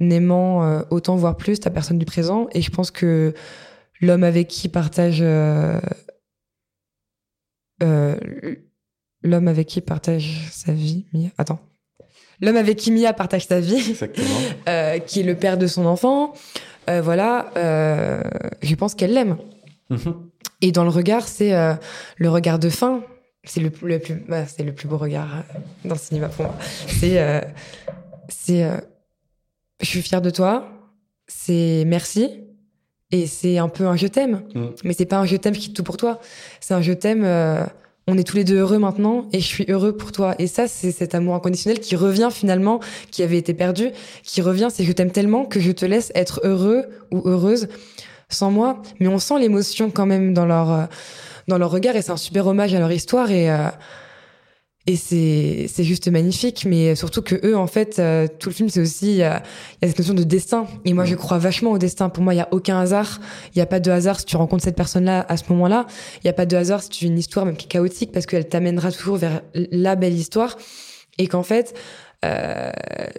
[0.00, 2.46] aimant euh, autant voire plus ta personne du présent.
[2.52, 3.34] Et je pense que
[4.00, 5.80] l'homme avec qui partage euh,
[9.22, 11.06] l'homme avec qui partage sa vie.
[11.12, 11.28] Mia.
[11.38, 11.60] Attends.
[12.40, 13.90] L'homme avec qui Mia partage sa vie.
[13.90, 14.26] Exactement.
[15.06, 16.32] qui est le père de son enfant.
[16.86, 17.50] voilà.
[17.54, 19.38] je pense qu'elle l'aime.
[19.90, 20.30] Mhm.
[20.60, 21.52] Et dans le regard, c'est
[22.16, 23.02] le regard de fin.
[23.44, 25.44] C'est le, le, plus, bah, c'est le plus beau regard
[25.84, 26.56] dans le cinéma pour moi.
[26.86, 27.42] C'est,
[28.28, 28.68] c'est,
[29.80, 30.68] je suis fière de toi.
[31.26, 32.44] C'est merci.
[33.10, 34.42] Et c'est un peu un je t'aime.
[34.54, 34.66] Mm.
[34.84, 36.20] Mais c'est pas un je t'aime qui est tout pour toi.
[36.60, 37.24] C'est un je t'aime.
[38.10, 40.34] On est tous les deux heureux maintenant et je suis heureux pour toi.
[40.38, 43.90] Et ça, c'est cet amour inconditionnel qui revient finalement, qui avait été perdu,
[44.22, 44.68] qui revient.
[44.72, 47.68] C'est je t'aime tellement que je te laisse être heureux ou heureuse
[48.30, 48.82] sans moi.
[48.98, 50.84] Mais on sent l'émotion quand même dans leur euh,
[51.48, 53.68] dans leur regard et c'est un super hommage à leur histoire et euh,
[54.88, 58.70] et c'est c'est juste magnifique mais surtout que eux en fait euh, tout le film
[58.70, 59.42] c'est aussi il y, a,
[59.82, 60.66] cette notion de destin.
[60.86, 62.08] Et moi je crois vachement au destin.
[62.08, 63.20] Pour moi il y a aucun hasard.
[63.54, 65.86] Il y a pas de hasard si tu rencontres cette personne là à ce moment-là.
[66.24, 68.12] Il y a pas de hasard si tu as une histoire même qui est chaotique
[68.12, 70.56] parce qu'elle t'amènera toujours vers la belle histoire.
[71.18, 71.76] Et qu'en fait
[72.24, 72.70] euh,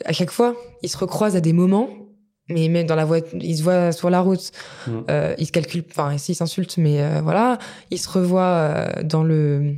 [0.06, 1.90] à chaque fois ils se recroisent à des moments
[2.50, 4.52] mais même dans la voie, ils se voient sur la route,
[4.88, 4.92] mmh.
[5.12, 7.60] euh, ils se calculent, enfin, ici ils s'insultent, mais euh, voilà,
[7.92, 9.76] ils se revoient euh, dans le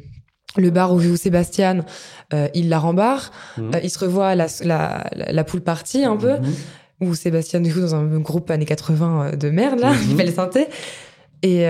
[0.57, 1.85] le bar où joue Sébastien,
[2.33, 3.31] euh, il la rembarre.
[3.57, 3.71] Mhm.
[3.75, 6.53] Euh, il se revoit à la, la, la, poule partie un peu, mhm.
[7.01, 10.33] où Sébastien joue dans un groupe années 80 euh, de merde, là, il fait le
[10.33, 10.67] synthé.
[11.43, 11.65] Et,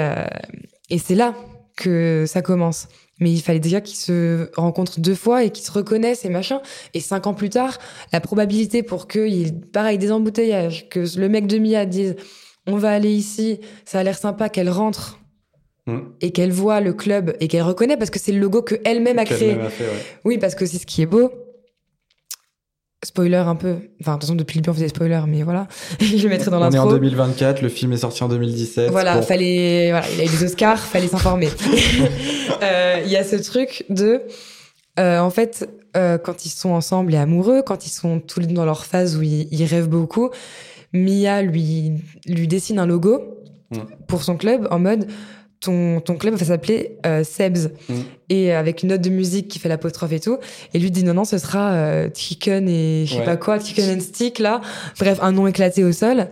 [0.89, 1.33] et c'est là
[1.77, 2.89] que ça commence.
[3.21, 6.59] Mais il fallait déjà qu'ils se rencontrent deux fois et qu'ils se reconnaissent et machin.
[6.93, 7.77] Et cinq ans plus tard,
[8.11, 12.17] la probabilité pour qu'il y ait, pareil, des embouteillages, que le mec de Mia dise
[12.67, 15.20] on va aller ici, ça a l'air sympa qu'elle rentre
[15.87, 15.97] Mm.
[16.21, 19.17] et qu'elle voit le club et qu'elle reconnaît parce que c'est le logo que elle-même
[19.17, 19.57] a créé.
[20.23, 21.31] Oui, parce que c'est ce qui est beau.
[23.03, 23.77] Spoiler un peu.
[23.99, 25.67] Enfin, de toute façon, depuis le début, on faisait spoiler, mais voilà.
[25.99, 26.81] je le mettrai dans l'intro.
[26.81, 28.91] On est en 2024, le film est sorti en 2017.
[28.91, 31.49] Voilà, fallait, voilà, il a eu des Oscars, fallait s'informer.
[32.63, 34.21] Euh, il y a ce truc de,
[34.99, 35.67] euh, en fait,
[35.97, 38.85] euh, quand ils sont ensemble et amoureux, quand ils sont tous les deux dans leur
[38.85, 40.29] phase où ils, ils rêvent beaucoup,
[40.93, 41.93] Mia lui,
[42.27, 43.19] lui dessine un logo
[43.71, 43.77] mm.
[44.07, 45.07] pour son club en mode,
[45.61, 47.69] ton, ton club va s'appeler euh, Sebs.
[47.87, 47.93] Mm.
[48.29, 50.37] et avec une note de musique qui fait l'apostrophe et tout.
[50.73, 53.97] Et lui dit non non ce sera euh, chicken et je sais pas quoi chicken
[53.97, 54.61] and stick là.
[54.99, 56.27] Bref un nom éclaté au sol.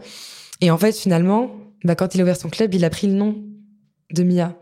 [0.61, 1.51] Et en fait finalement
[1.85, 3.35] bah quand il a ouvert son club il a pris le nom
[4.11, 4.57] de Mia.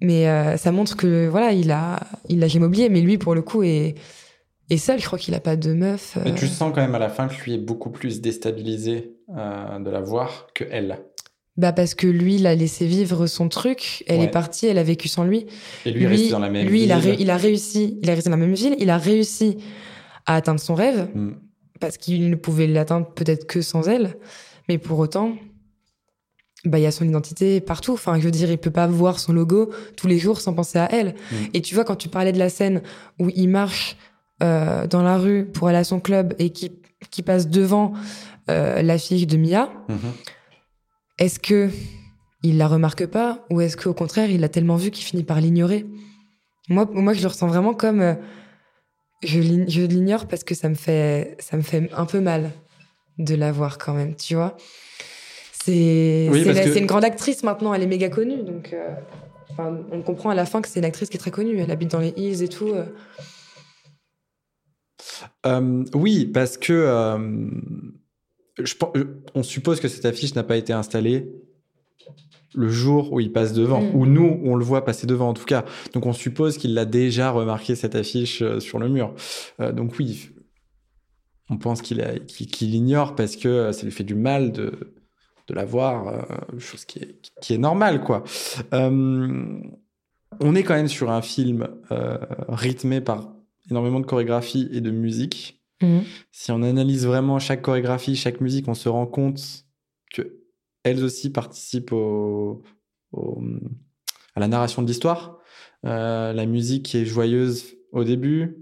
[0.00, 2.90] Mais euh, ça montre que voilà il a il l'a jamais oublié.
[2.90, 3.94] Mais lui pour le coup est
[4.68, 5.00] est seul.
[5.00, 7.28] Je crois qu'il a pas de meuf mais tu sens quand même à la fin
[7.28, 10.98] que lui est beaucoup plus déstabilisé de la voir que elle
[11.56, 14.02] bah parce que lui, il a laissé vivre son truc.
[14.08, 15.46] Elle est partie, elle a vécu sans lui.
[15.86, 16.86] Et lui, lui dans la même lui, ville.
[16.86, 17.98] il a, il a réussi.
[18.02, 18.74] Il est resté dans la même ville.
[18.78, 19.58] Il a réussi
[20.26, 21.30] à atteindre son rêve mm.
[21.78, 24.16] parce qu'il ne pouvait l'atteindre peut-être que sans elle.
[24.68, 25.34] Mais pour autant,
[26.64, 27.92] bah il y a son identité partout.
[27.92, 30.78] Enfin, je veux dire, il peut pas voir son logo tous les jours sans penser
[30.78, 31.14] à elle.
[31.30, 31.36] Mm.
[31.54, 32.82] Et tu vois, quand tu parlais de la scène
[33.20, 33.96] où il marche
[34.42, 36.72] euh, dans la rue pour aller à son club et qui
[37.10, 37.92] qui passe devant
[38.50, 39.70] euh, la fille de Mia.
[39.88, 39.94] Mm-hmm.
[41.18, 41.70] Est-ce que
[42.42, 45.40] il la remarque pas ou est-ce qu'au contraire il l'a tellement vu qu'il finit par
[45.40, 45.86] l'ignorer?
[46.68, 48.14] Moi, moi, je le ressens vraiment comme euh,
[49.22, 52.50] je l'ignore parce que ça me fait ça me fait un peu mal
[53.18, 54.56] de la voir quand même, tu vois?
[55.52, 58.72] C'est c'est une grande actrice maintenant, elle est méga connue donc.
[58.72, 58.94] Euh,
[59.58, 61.58] on comprend à la fin que c'est une actrice qui est très connue.
[61.58, 62.74] Elle habite dans les Hills et tout.
[65.46, 65.84] Euh.
[65.94, 67.16] oui, parce que
[69.34, 71.28] on suppose que cette affiche n'a pas été installée
[72.54, 73.94] le jour où il passe devant, mm.
[73.94, 75.64] ou nous, on le voit passer devant en tout cas.
[75.92, 79.14] Donc on suppose qu'il l'a déjà remarqué cette affiche euh, sur le mur.
[79.60, 80.30] Euh, donc oui,
[81.50, 81.98] on pense qu'il
[82.60, 84.94] l'ignore parce que euh, ça lui fait du mal de,
[85.48, 86.26] de la voir,
[86.58, 88.24] chose qui est, qui est normale quoi.
[88.72, 91.68] on est quand même sur un film
[92.48, 93.34] rythmé par
[93.70, 95.63] énormément de chorégraphie et de musique.
[95.84, 96.04] Mhm.
[96.32, 99.40] Si on analyse vraiment chaque chorégraphie, chaque musique, on se rend compte
[100.12, 100.40] que
[100.82, 102.62] elles aussi participent au,
[104.34, 105.38] à la narration de l'histoire.
[105.84, 108.56] Euh, la musique est joyeuse au début.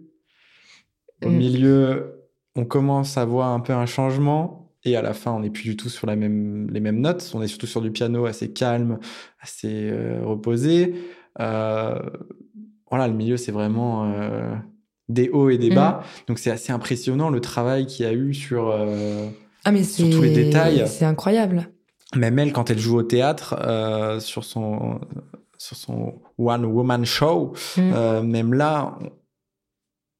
[1.25, 1.37] Au mhm.
[1.37, 4.59] milieu, on commence à voir un peu un changement.
[4.85, 7.31] Et à la fin, on n'est plus du tout sur la même, les mêmes notes.
[7.35, 8.99] On est surtout sur du piano assez calme,
[9.41, 10.95] assez euh, reposé.
[11.41, 12.01] Euh,
[12.91, 14.13] voilà, le milieu, c'est vraiment
[15.13, 16.03] des hauts et des bas.
[16.03, 16.27] Mm.
[16.29, 19.29] Donc c'est assez impressionnant le travail qu'il y a eu sur, euh,
[19.65, 20.85] ah, mais sur tous les détails.
[20.87, 21.69] C'est incroyable.
[22.15, 25.01] Même elle, quand elle joue au théâtre, euh, sur son
[25.57, 27.81] sur son one woman show, mm.
[27.95, 28.99] euh, même là,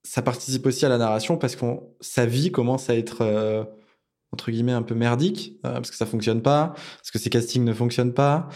[0.05, 1.67] ça participe aussi à la narration parce que
[2.01, 3.67] sa vie commence à être
[4.33, 7.73] entre guillemets un peu merdique parce que ça fonctionne pas, parce que ses castings ne
[7.73, 8.49] fonctionnent pas.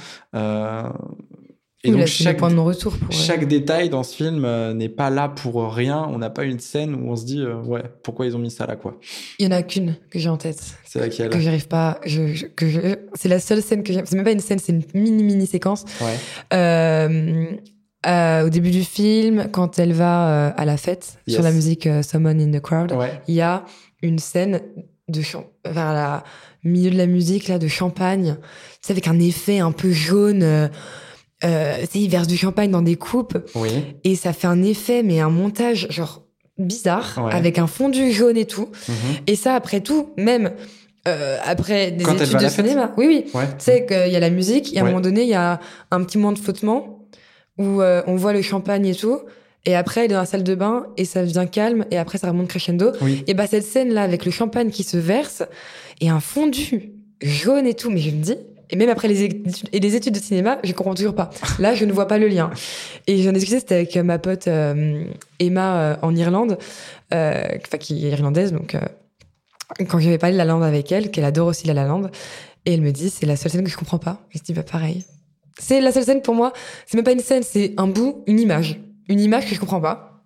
[1.86, 2.96] Et Oui, donc chaque, point de non-retour.
[2.96, 3.12] Pour...
[3.12, 6.06] chaque détail dans ce film euh, n'est pas là pour rien.
[6.10, 8.50] On n'a pas une scène où on se dit euh, ouais pourquoi ils ont mis
[8.50, 8.98] ça là quoi.
[9.38, 10.60] Il y en a qu'une que j'ai en tête.
[10.84, 12.00] C'est laquelle Que j'arrive pas.
[12.04, 12.80] Je, je- que je-
[13.14, 14.02] c'est la seule scène que j'ai.
[14.04, 15.84] C'est même pas une scène, c'est une mini mini séquence.
[16.00, 16.16] Ouais.
[16.52, 17.46] Euh,
[18.06, 21.34] euh, au début du film, quand elle va euh, à la fête Yes.
[21.36, 23.20] sur la musique euh, Someone in the Crowd, Ouais.
[23.26, 23.64] il y a
[24.02, 24.60] une scène
[25.08, 25.20] de
[25.64, 26.24] vers la
[26.64, 30.68] milieu de la musique là de champagne, tu sais avec un effet un peu jaune.
[31.44, 33.70] Euh, ils versent du champagne dans des coupes Oui.
[34.04, 36.24] et ça fait un effet mais un montage genre
[36.58, 37.34] bizarre Ouais.
[37.34, 38.68] avec un fondu jaune et tout.
[38.88, 38.94] Mhm.
[39.26, 40.52] Et ça après tout, même
[41.06, 42.92] euh, après des Quand études de cinéma.
[42.96, 43.24] Oui oui.
[43.34, 43.46] Ouais.
[43.58, 44.90] Tu sais qu'il y a la musique, et à un Ouais.
[44.90, 45.60] moment donné, il y a
[45.90, 47.06] un petit moment de flottement
[47.58, 49.20] où euh, on voit le champagne et tout.
[49.66, 52.16] Et après, elle est dans la salle de bain et ça devient calme et après,
[52.18, 52.92] ça remonte crescendo.
[53.02, 53.24] Oui.
[53.26, 55.42] Et bah, cette scène-là avec le champagne qui se verse
[56.00, 58.36] et un fondu jaune et tout, mais je me dis,
[58.70, 61.30] et même après les études, et les études de cinéma, je comprends toujours pas.
[61.58, 62.50] Là, je ne vois pas le lien.
[63.06, 65.04] Et j'en ai discuté, c'était avec ma pote euh,
[65.38, 66.58] Emma euh, en Irlande,
[67.14, 68.76] euh, enfin qui est irlandaise, donc
[69.88, 72.10] quand j'avais parlé de la lande avec elle, qu'elle adore aussi la La Land,
[72.64, 74.20] et elle me dit c'est la seule scène que je comprends pas.
[74.32, 75.04] Et je dis bah pareil.
[75.58, 76.52] C'est la seule scène pour moi,
[76.86, 79.80] c'est même pas une scène, c'est un bout, une image, une image que je comprends
[79.80, 80.22] pas.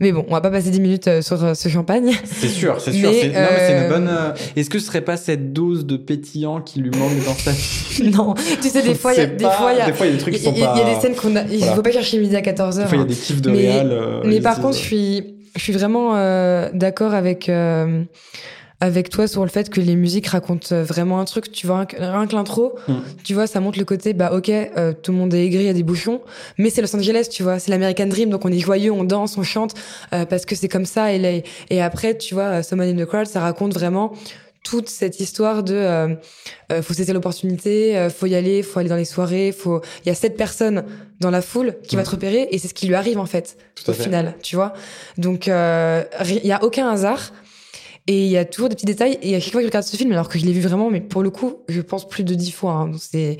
[0.00, 2.12] Mais bon, on va pas passer 10 minutes euh, sur euh, ce champagne.
[2.24, 3.08] C'est sûr, c'est sûr.
[3.10, 4.10] Mais, c'est- Non, mais c'est une euh, bonne.
[4.54, 8.10] Est-ce que ce serait pas cette dose de pétillant qui lui manque dans sa vie
[8.14, 9.92] non, tu sais des fois il y a des pas, fois il y a des
[9.94, 10.84] fois, il y a des trucs qui sont il y a pas.
[10.94, 11.74] des scènes qu'on a il Voilà.
[11.74, 12.76] faut pas chercher midi à 14h.
[12.82, 13.88] Des fois, il y a des kiffs de Mais- réal.
[13.90, 17.50] euh, Mais par contre, je suis, je suis vraiment euh, d'accord avec
[18.80, 21.50] avec toi sur le fait que les musiques racontent euh, vraiment un truc.
[21.50, 22.94] Tu vois, rien que l'intro, Mm.
[23.24, 25.66] tu vois, ça montre le côté, bah ok, euh, tout le monde est aigri, il
[25.66, 26.20] y a des bouchons,
[26.58, 29.38] mais c'est Los Angeles, tu vois, c'est l'American Dream, donc on est joyeux, on danse,
[29.38, 29.74] on chante,
[30.12, 31.12] euh, parce que c'est comme ça.
[31.14, 31.44] Et,
[31.80, 34.12] après, tu vois, euh, Someone in the Crowd, ça raconte vraiment
[34.62, 36.14] toute cette histoire de euh,
[36.72, 40.08] euh, faut saisir l'opportunité, euh, faut y aller, faut aller dans les soirées, faut il
[40.08, 40.82] y a sept personnes
[41.20, 41.98] dans la foule qui Mm.
[42.00, 44.02] va te repérer et c'est ce qui lui arrive en fait Tout au fait.
[44.02, 44.72] final, tu vois.
[45.18, 47.32] Donc euh, il y a aucun hasard
[48.06, 49.86] et il y a toujours des petits détails et à chaque fois que je regarde
[49.86, 52.24] ce film alors que je l'ai vu vraiment mais pour le coup, je pense plus
[52.24, 53.38] de dix fois hein, donc c'est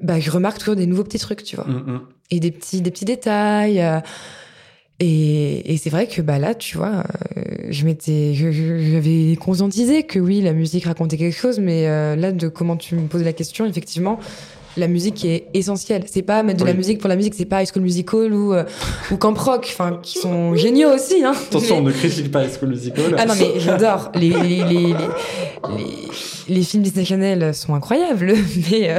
[0.00, 1.66] bah je remarque toujours des nouveaux petits trucs, tu vois.
[1.66, 2.00] Mm, mm.
[2.30, 4.00] Et des petits des petits détails euh,
[5.00, 7.04] et, et c'est vrai que bah là, tu vois,
[7.36, 12.32] euh, je m'étais, j'avais conscientisé que oui, la musique racontait quelque chose, mais euh, là,
[12.32, 14.20] de comment tu me poses la question, effectivement,
[14.80, 16.04] la musique est essentielle.
[16.06, 18.52] C'est pas mettre de la musique pour la musique, c'est pas High School Musical ou
[18.52, 18.64] euh,
[19.12, 21.32] ou Camp Rock, enfin, qui sont géniaux aussi, hein.
[21.48, 23.14] Attention, on ne critique pas High School Musical.
[23.18, 24.94] ah non mais j'adore les les, les, les,
[25.76, 26.08] les-
[26.48, 28.34] les films Disney Channel sont incroyables
[28.70, 28.98] mais euh,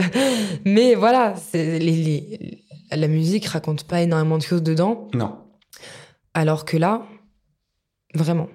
[0.63, 2.59] mais voilà les
[2.93, 5.35] la musique raconte pas énormément de choses dedans Non.
[6.33, 7.03] alors que là,
[8.15, 8.47] vraiment.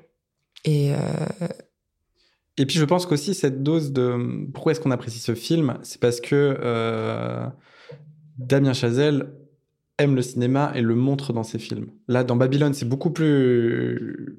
[0.64, 0.96] Et euh,
[2.58, 6.00] Et puis je pense qu'aussi cette dose de pourquoi est-ce qu'on apprécie ce film, c'est
[6.00, 7.46] parce que euh,
[8.38, 9.30] Damien Chazelle
[9.98, 11.88] aime le cinéma et le montre dans ses films.
[12.08, 14.38] Là, dans Babylone, c'est beaucoup plus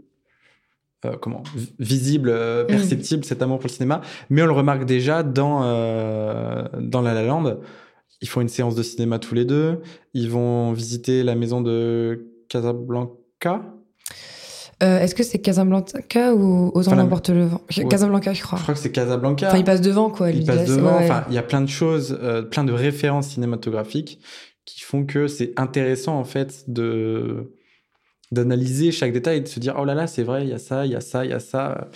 [1.05, 2.67] euh, comment vi- visible, euh, Mm.
[2.67, 4.01] perceptible cet amour pour le cinéma,
[4.31, 5.61] mais on le remarque déjà dans
[6.79, 7.59] dans La La Land.
[8.21, 9.79] Ils font une séance de cinéma tous les deux.
[10.15, 13.61] Ils vont visiter la maison de Casablanca.
[14.83, 17.85] Euh, est-ce que c'est Casablanca ou Aux Enfin, emporte le vent Ouais.
[17.87, 18.57] Casablanca, je crois.
[18.57, 19.47] Je crois que c'est Casablanca.
[19.47, 20.29] Enfin, il passe devant, quoi.
[20.31, 20.91] il passe devant.
[20.93, 21.03] ouais, ouais.
[21.05, 24.19] Enfin, il y a plein de choses, euh, plein de références cinématographiques
[24.65, 27.53] qui font que c'est intéressant en fait de
[28.31, 30.57] d'analyser chaque détail et de se dire oh là là c'est vrai il y a
[30.59, 31.87] ça il y a ça il y a ça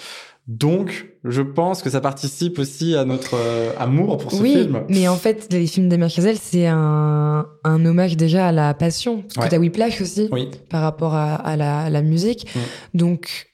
[0.57, 4.83] donc je pense que ça participe aussi à notre euh, amour pour ce oui, film
[4.89, 9.21] mais en fait, les films d'Amir Chazelle, c'est un, un hommage déjà à la passion.
[9.21, 9.45] Parce Ouais.
[9.45, 12.47] que t'as Whiplash aussi, oui par rapport à, à la, à la musique.
[12.55, 12.59] Mm.
[12.97, 13.47] Donc,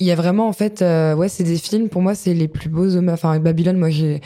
[0.00, 2.46] il y a vraiment, en fait, euh, ouais, c'est des films, pour moi, c'est les
[2.48, 3.14] plus beaux hommages.
[3.14, 4.20] Enfin, Babylone, moi, j'ai,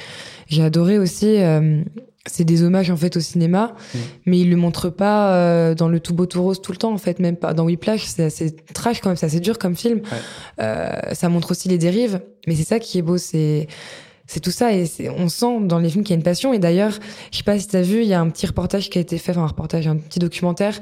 [0.48, 1.40] j'ai adoré aussi.
[1.40, 1.82] euh,
[2.27, 3.99] c'est des hommages, en fait, au cinéma, Mm.
[4.27, 6.93] mais ils le montrent pas euh, dans le tout beau tout rose tout le temps,
[6.93, 7.18] en fait.
[7.18, 10.03] Même pas dans Whiplash, c'est assez trash quand même, c'est assez dur comme film.
[10.61, 13.66] Euh, ça montre aussi les dérives, mais c'est ça qui est beau, c'est
[14.29, 16.55] c'est tout ça et c'est- on sent dans les films qu'il y a une passion
[16.55, 16.93] et d'ailleurs
[17.33, 19.18] je sais pas si t'as vu il y a un petit reportage qui a été
[19.18, 20.79] fait enfin un reportage un petit documentaire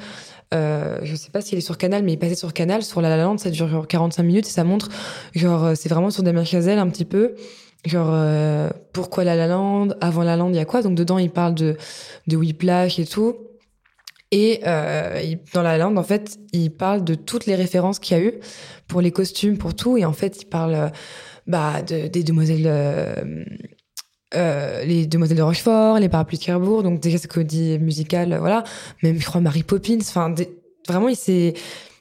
[0.54, 3.08] euh, je sais pas s'il est sur Canal mais il passait sur Canal sur La
[3.08, 4.88] La Land ça dure genre 45 minutes et ça montre
[5.34, 7.34] genre euh, c'est vraiment sur Damien Chazelle un petit peu
[7.84, 10.82] genre euh, pourquoi La La Land avant La La Land il y a quoi?
[10.82, 11.76] Donc dedans il parle de
[12.26, 13.36] de Whiplash et tout.
[14.32, 15.20] Et euh,
[15.54, 18.22] dans La La Land en fait il parle de toutes les références qu'il y a
[18.22, 18.34] eu
[18.86, 19.96] pour les costumes pour tout.
[19.96, 20.88] Et en fait il parle euh,
[21.46, 22.70] bah de, des demoiselles
[24.32, 26.82] les demoiselles de Rochefort les parapluies de Cherbourg.
[26.82, 28.62] Donc déjà c'est comédie musicale euh, voilà.
[29.02, 29.98] Même je crois Mary Poppins.
[30.00, 30.50] Enfin des-
[30.86, 31.54] vraiment il s'est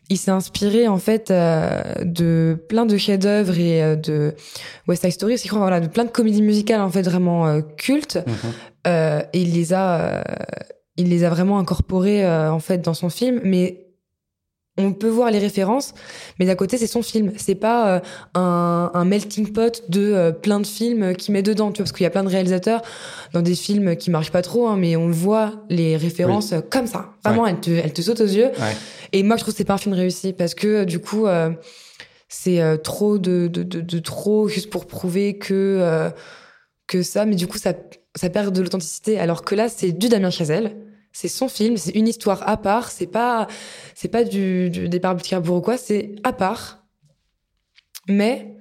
[0.09, 4.33] il s'est inspiré en fait euh, de plein de chefs-d'œuvre et euh, de
[4.87, 8.17] West Side Story, crois, voilà, de plein de comédies musicales en fait vraiment euh, cultes.
[8.25, 8.33] Mhm.
[8.87, 10.21] Euh, et il les a, euh,
[10.97, 13.88] il les a vraiment incorporés en fait dans son film, mais
[14.79, 15.93] on peut voir les références,
[16.39, 17.31] mais d'à côté, c'est son film.
[17.37, 17.99] C'est pas euh,
[18.33, 22.03] un, melting pot de euh, plein de films qui met dedans, tu vois, parce qu'il
[22.03, 22.81] y a plein de réalisateurs
[23.33, 27.11] dans des films qui marchent pas trop, hein, mais on voit les références comme ça.
[27.23, 28.51] Vraiment, elles, te, elles te sautent aux yeux.
[29.11, 31.25] Et moi, je trouve que c'est pas un film réussi, parce que euh, du coup,
[32.27, 36.11] c'est trop de, de, de, trop juste pour prouver que,
[36.87, 37.73] que ça, mais du coup, ça,
[38.15, 39.19] ça perd de l'authenticité.
[39.19, 40.75] Alors que là, c'est du Damien Chazelle
[41.19, 43.47] c'est son film, c'est une histoire à part, c'est pas
[43.93, 45.17] c'est pas du, du départ
[45.49, 46.85] ou quoi, c'est à part.
[48.07, 48.55] Mais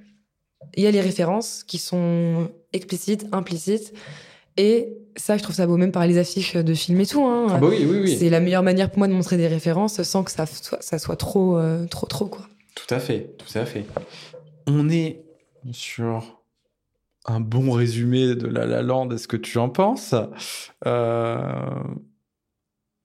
[0.76, 3.92] il y a les références qui sont explicites, implicites
[4.56, 7.46] et ça je trouve ça beau même par les affiches de films et tout hein.
[7.50, 8.16] Ah bah oui, oui, oui.
[8.18, 10.98] C'est la meilleure manière pour moi de montrer des références sans que ça soit ça
[10.98, 12.44] soit trop euh, trop trop quoi.
[12.74, 13.86] Tout à fait, tout à fait.
[14.66, 15.22] On est
[15.70, 16.42] sur
[17.24, 20.16] un bon résumé de La La Land, est-ce que tu en penses?
[20.86, 21.70] Euh,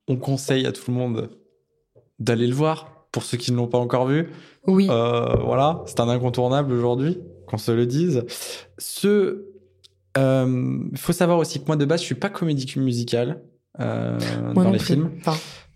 [0.07, 1.29] on conseille à tout le monde
[2.19, 4.29] d'aller le voir pour ceux qui ne l'ont pas encore vu.
[4.67, 4.87] Oui.
[4.89, 8.25] Euh, voilà, c'est un incontournable aujourd'hui, qu'on se le dise.
[8.77, 9.45] Ce,
[10.15, 13.41] il euh, faut savoir aussi que moi de base, je suis pas comédie musicale
[13.79, 14.17] euh,
[14.53, 15.11] dans les films.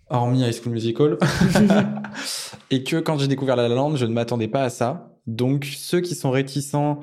[0.09, 1.17] Hormis High School Musical.
[2.71, 5.13] et que quand j'ai découvert La La Land, je ne m'attendais pas à ça.
[5.27, 7.01] Donc ceux qui sont réticents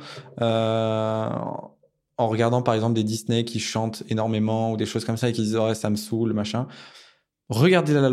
[2.17, 5.33] en regardant par exemple des Disney qui chantent énormément ou des choses comme ça et
[5.33, 6.67] qui disent oh, ça me saoule machin
[7.49, 8.11] Regardez La La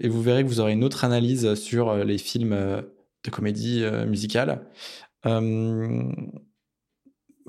[0.00, 2.82] et vous verrez que vous aurez une autre analyse sur euh, les films euh,
[3.24, 4.62] de comédie euh, musicale.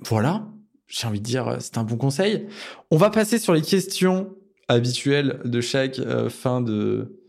[0.01, 0.47] voilà,
[0.87, 2.47] j'ai envie de dire, c'est un bon conseil.
[2.89, 4.35] On va passer sur les questions
[4.67, 5.99] habituelles de chaque
[6.29, 7.21] fin de,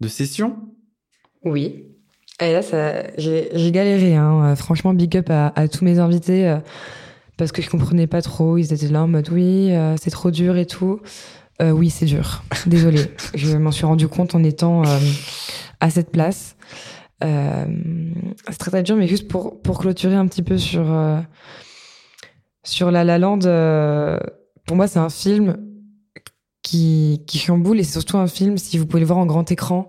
[0.00, 0.56] de session.
[1.44, 1.84] Oui.
[2.40, 2.60] Et là,
[3.16, 4.16] j'ai galéré.
[4.16, 4.56] Hein.
[4.56, 6.58] Franchement, big up à, à tous mes invités
[7.36, 8.58] parce que je comprenais pas trop.
[8.58, 11.00] Ils étaient là en mode oui, c'est trop dur et tout.
[11.62, 12.42] Euh, oui, c'est dur.
[12.66, 13.10] Désolée.
[13.34, 14.98] je m'en suis rendu compte en étant euh,
[15.80, 16.56] à cette place.
[17.24, 17.64] Euh,
[18.48, 20.84] c'est très très dur, mais juste pour, pour clôturer un petit peu sur,
[22.62, 23.40] sur La La Land,
[24.66, 25.56] pour moi, c'est un film
[26.62, 29.50] qui, qui chamboule et c'est surtout un film, si vous pouvez le voir en grand
[29.50, 29.88] écran,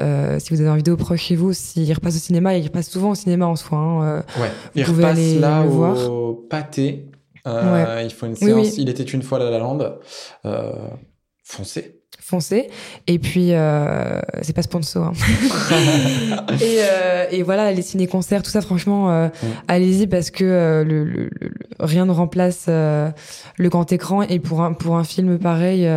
[0.00, 3.10] si vous avez un vidéo proche chez vous, s'il repasse au cinéma, il repasse souvent
[3.10, 3.78] au cinéma en soi.
[3.78, 7.08] Hein, ouais, il repasse là au pâté
[7.46, 8.76] euh, il faut une séance.
[8.78, 9.98] Il était une fois à La Lande.
[10.44, 10.72] Euh,
[11.44, 12.02] foncez.
[12.20, 12.68] Foncez.
[13.06, 15.06] Et puis, euh, c'est pas sponsor.
[15.06, 15.12] Hein.
[16.60, 19.30] et, euh, et, voilà, les ciné-concerts, tout ça, franchement,
[19.66, 21.30] allez-y parce que le, le,
[21.80, 24.22] rien ne remplace le grand écran.
[24.22, 25.88] Et pour un, pour un film pareil,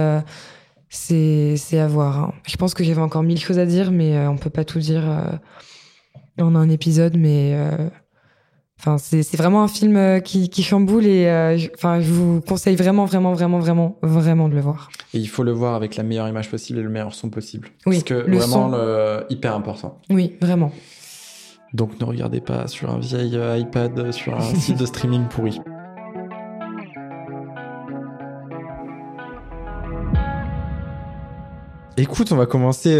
[0.90, 2.20] c'est à voir.
[2.20, 2.34] Hein.
[2.48, 5.04] Je pense que j'avais encore mille choses à dire, mais on peut pas tout dire
[6.40, 7.18] en un épisode.
[7.18, 7.58] Mais
[8.84, 12.76] Enfin, c'est vraiment un film euh, qui, qui chamboule et euh, enfin, je vous conseille
[12.76, 14.90] vraiment, vraiment, vraiment, vraiment, vraiment de le voir.
[15.14, 17.68] Et il faut le voir avec la meilleure image possible et le meilleur son possible.
[17.86, 20.02] Oui, Parce que vraiment, le, hyper important.
[20.10, 20.72] Oui, vraiment.
[21.74, 25.60] Donc ne regardez pas sur un vieil euh, iPad, sur un site de streaming pourri.
[31.98, 32.98] Écoute, on va commencer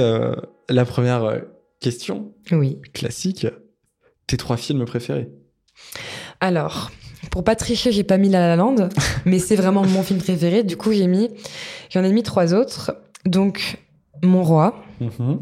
[0.70, 1.42] la première
[1.80, 2.34] question.
[2.52, 2.80] Oui.
[2.94, 3.48] Classique.
[4.28, 5.32] Tes trois films préférés
[6.40, 6.92] alors,
[7.30, 8.90] pour pas tricher, j'ai pas mis La La Land,
[9.26, 10.64] mais c'est vraiment mon film préféré.
[10.64, 11.30] Du coup, j'ai mis,
[11.90, 12.96] j'en ai mis trois autres.
[13.26, 13.78] Donc,
[14.24, 15.40] Mon Roi, mm-hmm.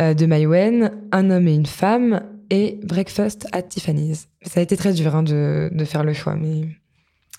[0.00, 4.28] euh, de Maïwen, Un homme et une femme, et Breakfast at Tiffany's.
[4.42, 6.68] Ça a été très dur hein, de, faire le choix, mais.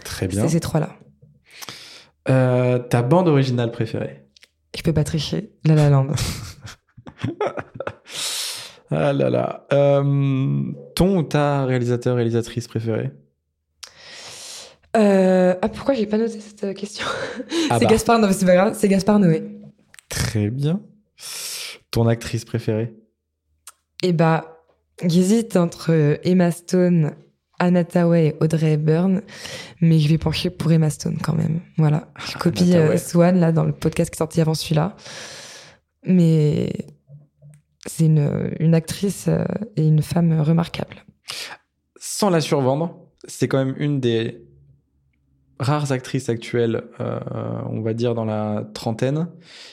[0.03, 0.43] Très bien.
[0.43, 0.95] C'est ces trois-là.
[2.29, 4.23] Euh, ta bande originale préférée?
[4.77, 5.51] Je peux pas tricher.
[5.65, 6.07] La La Land.
[8.91, 9.67] Ah là là.
[9.71, 13.11] Euh, ton ou ta réalisateur, réalisatrice préférée
[14.97, 17.05] euh, Ah, pourquoi j'ai pas noté cette euh, question
[17.69, 17.91] ah C'est bah.
[17.91, 19.43] Gaspard, non, c'est pas grave, c'est Gaspard Noé.
[20.09, 20.81] Très bien.
[21.91, 22.95] Ton actrice préférée
[24.01, 24.63] Eh bah,
[25.05, 27.11] j'hésite entre Emma Stone,
[27.59, 29.21] Anna Tawai et Audrey Hepburn,
[29.81, 31.59] mais je vais pencher pour Emma Stone quand même.
[31.77, 32.07] Voilà.
[32.25, 34.95] Je ah, copie Swan, là, dans le podcast qui est sorti avant celui-là.
[36.05, 36.71] Mais
[37.99, 39.43] c'est une, actrice euh,
[39.75, 41.03] et une femme remarquable.
[41.99, 42.95] Sans la survendre,
[43.27, 44.41] c'est quand même une des
[45.59, 47.19] rares actrices actuelles, euh,
[47.69, 49.27] on va dire dans la trentaine,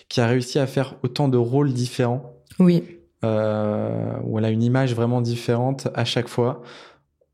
[0.09, 2.35] qui a réussi à faire autant de rôles différents.
[2.59, 2.83] Oui.
[3.25, 6.63] Euh, où elle a une image vraiment différente à chaque fois.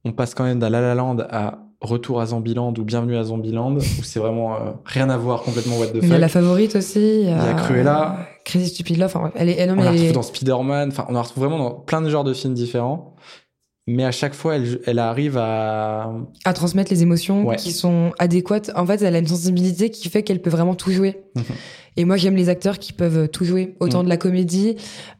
[0.04, 3.24] On passe quand même d'un La La Land à Retour à Zombieland ou Bienvenue à
[3.24, 6.02] Zombieland, où c'est vraiment euh, rien à voir, complètement what the fuck.
[6.04, 7.22] Il y a la favorite aussi.
[7.22, 8.28] Il y a, Cruella.
[8.44, 9.16] Crazy Stupid Love.
[9.34, 10.88] elle est, on la retrouve dans Spider-Man.
[10.90, 13.14] Enfin, on la retrouve vraiment dans plein de genres de films différents.
[13.86, 16.12] Mais à chaque fois, elle, elle arrive à...
[16.44, 17.56] À transmettre les émotions Ouais.
[17.56, 18.70] qui sont adéquates.
[18.76, 21.22] En fait, elle a une sensibilité qui fait qu'elle peut vraiment tout jouer.
[21.34, 21.44] Mhm.
[21.96, 24.04] Et moi, j'aime les acteurs qui peuvent tout jouer, autant Mhm.
[24.04, 24.76] de la comédie,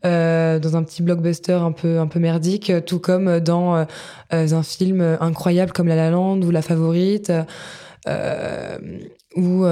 [0.07, 3.85] euh, dans un petit blockbuster un peu un peu merdique, tout comme dans euh,
[4.31, 7.31] un film incroyable comme La La Land ou La Favorite,
[8.09, 8.79] euh,
[9.37, 9.65] ou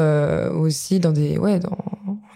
[0.58, 1.78] aussi dans des ouais dans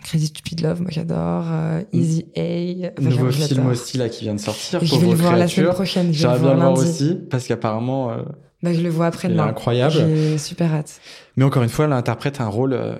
[0.04, 4.34] Crazy Stupid Love, moi j'adore, euh, Easy A, enfin, Nouveau film aussi là qui vient
[4.34, 4.82] de sortir.
[4.82, 6.12] Et je vais le voir la semaine prochaine.
[6.12, 8.16] J'aimerais bien le voir aussi parce qu'apparemment, euh,
[8.62, 9.46] Bah, je le vois après-demain.
[9.46, 9.94] incroyable.
[9.94, 11.00] J'ai super hâte.
[11.36, 12.94] Mais encore une fois, elle interprète un rôle euh,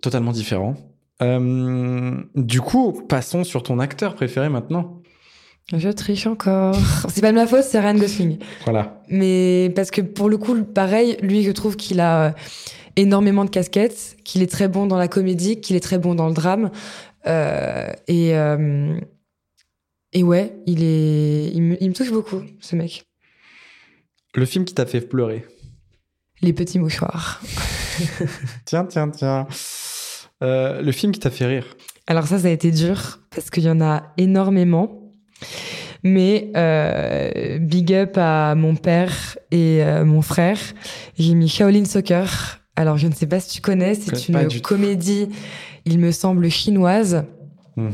[0.00, 0.76] totalement différent.
[2.34, 5.02] Du coup, passons sur ton acteur préféré maintenant.
[5.72, 6.74] Je triche encore.
[7.08, 8.38] C'est pas de ma faute, c'est Ryan Gosling.
[8.64, 9.00] Voilà.
[9.08, 12.34] Mais parce que pour le coup, pareil, lui, je trouve qu'il a
[12.96, 16.28] énormément de casquettes, qu'il est très bon dans la comédie, qu'il est très bon dans
[16.28, 16.70] le drame.
[17.26, 18.98] Euh, et, euh,
[20.12, 23.04] et ouais, il, est, il, me, il me touche beaucoup, ce mec.
[24.34, 25.44] Le film qui t'a fait pleurer.
[26.40, 27.40] Les petits mouchoirs.
[28.64, 29.46] Tiens, tiens, tiens.
[30.42, 31.76] Euh, le film qui t'a fait rire.
[32.06, 35.12] Alors ça, ça a été dur parce qu'il y en a énormément.
[36.02, 40.58] Mais euh, big up à mon père et euh, mon frère.
[41.18, 42.61] J'ai mis Shaolin Soccer.
[42.76, 44.60] Alors je ne sais pas si tu connais, c'est une tout.
[44.60, 45.28] comédie,
[45.84, 47.24] il me semble, chinoise
[47.76, 47.92] Mhm.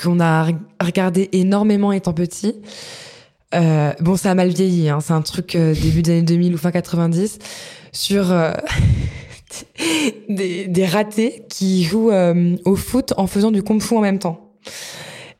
[0.00, 2.54] qu'on a re- regardé énormément étant petit.
[3.54, 4.98] Euh, bon, ça a mal vieilli, hein.
[5.00, 7.38] c'est un truc euh, début des années 2000 ou fin 90
[7.92, 8.52] sur euh,
[10.28, 12.10] des, des ratés qui jouent
[12.64, 14.52] au foot en faisant du kung fu en même temps.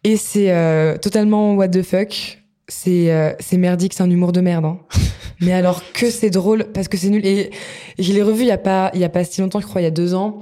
[0.04, 2.38] Et c'est totalement what the fuck.
[2.68, 4.64] C'est c'est merdique, c'est un humour de merde.
[4.64, 4.78] hein.
[5.40, 7.24] Mais alors que c'est drôle parce que c'est nul.
[7.24, 7.50] Et
[7.98, 9.80] je l'ai revu il y a pas il y a pas si longtemps, je crois,
[9.80, 10.40] il y a deux ans.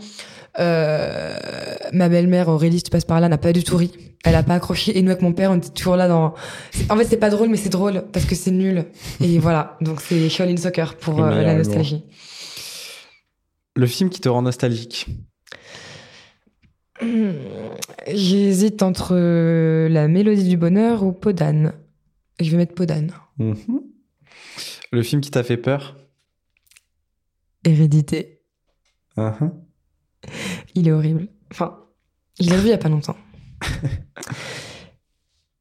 [0.61, 1.37] Euh,
[1.93, 3.91] ma belle-mère Aurélie, si tu passes par là, n'a pas du tout ri.
[4.25, 4.97] Elle a pas accroché.
[4.97, 6.35] Et nous avec mon père, on était toujours là dans.
[6.89, 8.87] En fait, c'est pas drôle, mais c'est drôle parce que c'est nul.
[9.21, 9.77] Et voilà.
[9.81, 12.05] Donc c'est Shaolin Soccer pour euh, la nostalgie.
[13.77, 15.07] Le film qui te rend nostalgique.
[17.03, 17.33] Hmm,
[18.07, 21.73] J'hésite entre euh, la mélodie du bonheur ou Podane.
[22.41, 23.11] Je vais mettre Podane.
[23.39, 23.57] Mhm.
[24.95, 25.97] Le film qui t'a fait peur.
[27.65, 28.43] Hérédité.
[29.17, 29.53] Mhm.
[30.77, 31.27] Il est horrible.
[31.51, 31.81] Enfin,
[32.41, 33.17] je l'ai revu il y a pas longtemps.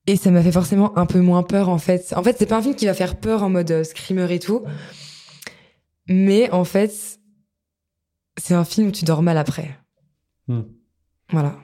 [0.06, 2.14] Et ça m'a fait forcément un peu moins peur en fait.
[2.16, 4.38] En fait, c'est pas un film qui va faire peur en mode euh, screamer et
[4.38, 4.64] tout.
[6.08, 6.94] Mais en fait,
[8.38, 9.80] c'est un film où tu dors mal après.
[10.48, 10.62] Hmm.
[11.32, 11.58] Voilà.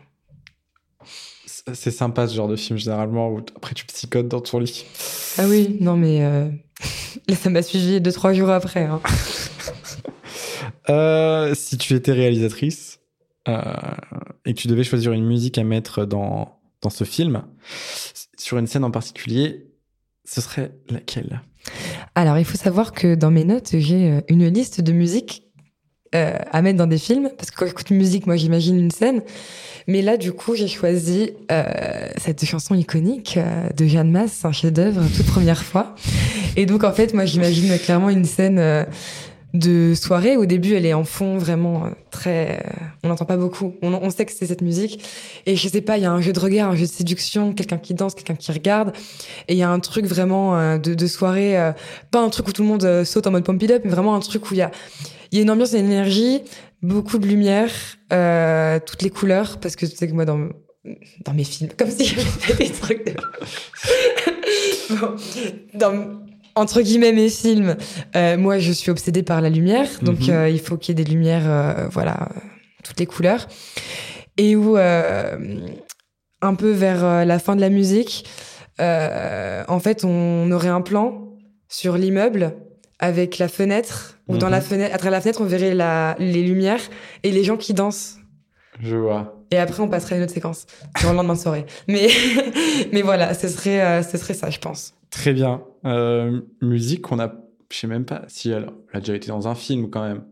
[1.74, 4.88] C'est sympa ce genre de film généralement où après tu psychotes dans ton lit.
[5.38, 6.50] Ah oui, non mais euh,
[7.28, 8.84] là ça m'a suivi deux trois jours après.
[8.86, 9.02] hein.
[10.90, 13.00] Euh, si tu étais réalisatrice
[13.48, 13.62] euh,
[14.46, 17.44] et que tu devais choisir une musique à mettre dans, dans ce film,
[18.38, 19.68] sur une scène en particulier,
[20.26, 21.42] ce serait laquelle?
[22.16, 25.44] Alors il faut savoir que dans mes notes j'ai euh, une liste de musiques
[26.16, 29.22] euh, à mettre dans des films parce que quand j'écoute musique, moi j'imagine une scène.
[29.86, 31.64] Mais là du coup j'ai choisi euh,
[32.18, 35.94] cette chanson iconique euh, de Jeanne Masse, un chef-d'œuvre, toute première fois.
[36.56, 38.88] Et donc en fait moi j'imagine clairement une scène
[39.54, 40.36] de soirée.
[40.36, 42.64] Au début, elle est en fond vraiment très.
[43.04, 43.76] on n'entend pas beaucoup.
[43.84, 45.04] On, sait que c'est cette musique.
[45.46, 47.54] Et je sais pas, il y a un jeu de regard, un jeu de séduction,
[47.54, 48.94] quelqu'un qui danse, quelqu'un qui regarde.
[49.48, 51.72] Et il y a un truc vraiment de, de soirée,
[52.10, 54.16] pas un truc où tout le monde saute en mode pump it up, mais vraiment
[54.16, 54.72] un truc où il y a,
[55.32, 56.42] il y a une ambiance une énergie,
[56.82, 57.72] beaucoup de lumière,
[58.14, 60.50] euh, toutes les couleurs, parce que tu sais que moi dans
[61.26, 63.06] dans mes films, comme si j'avais fait des trucs.
[63.06, 63.14] De...
[64.90, 65.16] Bon,
[65.76, 66.22] dans
[66.56, 67.76] entre guillemets mes films,
[68.16, 70.30] euh, moi je suis obsédée par la lumière, donc Mhm.
[70.32, 72.30] euh, il faut qu'il y ait des lumières, voilà,
[72.84, 73.48] toutes les couleurs,
[74.38, 78.26] et où un peu vers la fin de la musique,
[78.80, 81.28] en fait on aurait un plan
[81.68, 82.56] sur l'immeuble
[83.00, 84.52] avec la fenêtre, ou dans Mhm.
[84.52, 86.82] la fenêtre, à travers la fenêtre on verrait la, les lumières
[87.24, 88.18] et les gens qui dansent.
[88.82, 89.36] Je vois.
[89.52, 90.66] Et après, on passerait à une autre séquence,
[91.00, 91.66] sur le lendemain de soirée.
[91.88, 92.08] Mais,
[92.94, 94.94] mais voilà, ce serait, euh, ce serait ça, je pense.
[95.10, 95.62] Très bien.
[95.86, 97.34] Euh, musique qu'on a,
[97.72, 100.24] je sais même pas si elle, elle a déjà été dans un film quand même.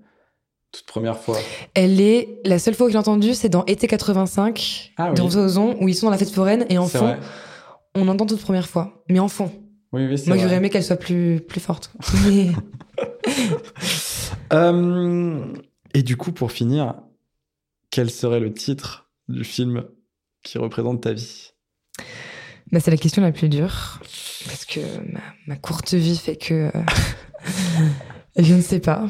[0.72, 1.38] Toute première fois.
[1.74, 5.20] Elle est, la seule fois que j'ai entendu, c'est dans Été 85, Ah oui.
[5.22, 7.20] Ozon, où ils sont dans la fête foraine, et en fond, vrai.
[7.96, 9.04] on entend toute première fois.
[9.10, 9.52] Mais en fond.
[9.94, 11.92] Oui, oui, Moi, j'aurais aimé qu'elle soit plus, plus forte.
[12.26, 12.52] Mais-
[14.54, 15.54] Euh,
[15.94, 16.96] et du coup, pour finir,
[17.92, 19.86] quel serait le titre du film
[20.44, 21.52] qui représente ta vie?
[22.72, 24.00] Bah, c'est la question la plus dure.
[24.46, 24.80] Parce que
[25.12, 26.72] ma, ma courte vie fait que.
[26.74, 26.84] euh,
[28.38, 29.08] je ne sais pas.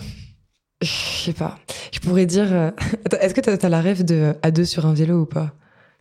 [0.81, 1.59] Je sais pas.
[1.91, 2.51] Je pourrais dire.
[2.51, 2.71] euh,
[3.21, 5.53] Est-ce que t'as as la rêve de à deux sur un vélo ou pas?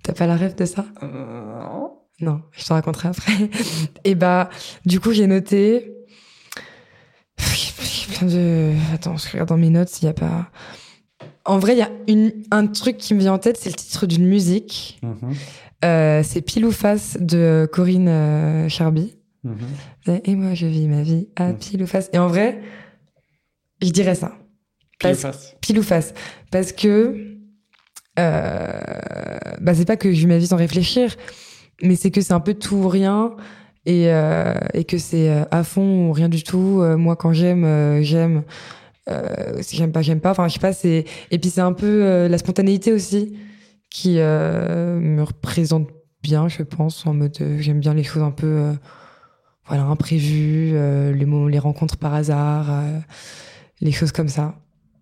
[0.03, 0.87] T'as pas la rêve de ça?
[1.03, 3.51] Non, je te raconterai après.
[4.05, 4.49] et bah,
[4.85, 5.93] du coup, j'ai noté.
[8.23, 8.73] De...
[8.95, 10.51] Attends, je regarde dans mes notes s'il n'y a pas.
[11.45, 13.75] En vrai, il y a une, un truc qui me vient en tête, c'est le
[13.77, 14.99] titre d'une musique.
[15.03, 15.35] Mhm.
[15.85, 19.17] Euh, c'est Pile ou Face de Corinne euh, Charby.
[19.45, 20.21] Mhm.
[20.25, 21.59] Et moi, je vis ma vie à Mhm.
[21.59, 22.09] pile ou face.
[22.13, 22.61] Et en vrai,
[23.83, 24.29] je dirais ça.
[24.99, 25.55] Pile Parce- face.
[25.61, 26.15] Pile ou face.
[26.51, 27.37] Parce que.
[28.19, 28.81] Euh,
[29.61, 31.15] bah, c'est pas que je vis ma vie sans réfléchir,
[31.83, 33.33] mais c'est que c'est un peu tout ou rien.
[33.87, 36.81] Et, euh, et que c'est euh, à fond ou rien du tout.
[36.81, 38.43] Euh, moi, quand j'aime, j'aime.
[39.61, 40.33] Si j'aime pas, j'aime pas.
[40.33, 40.73] Enfin, je sais pas.
[40.73, 43.37] C'est et puis c'est un peu la spontanéité aussi
[43.89, 45.89] qui me représente
[46.23, 48.73] bien, je pense, en mode j'aime bien les choses un peu
[49.69, 50.75] voilà imprévues,
[51.15, 52.83] les rencontres par hasard,
[53.81, 54.57] les choses comme ça.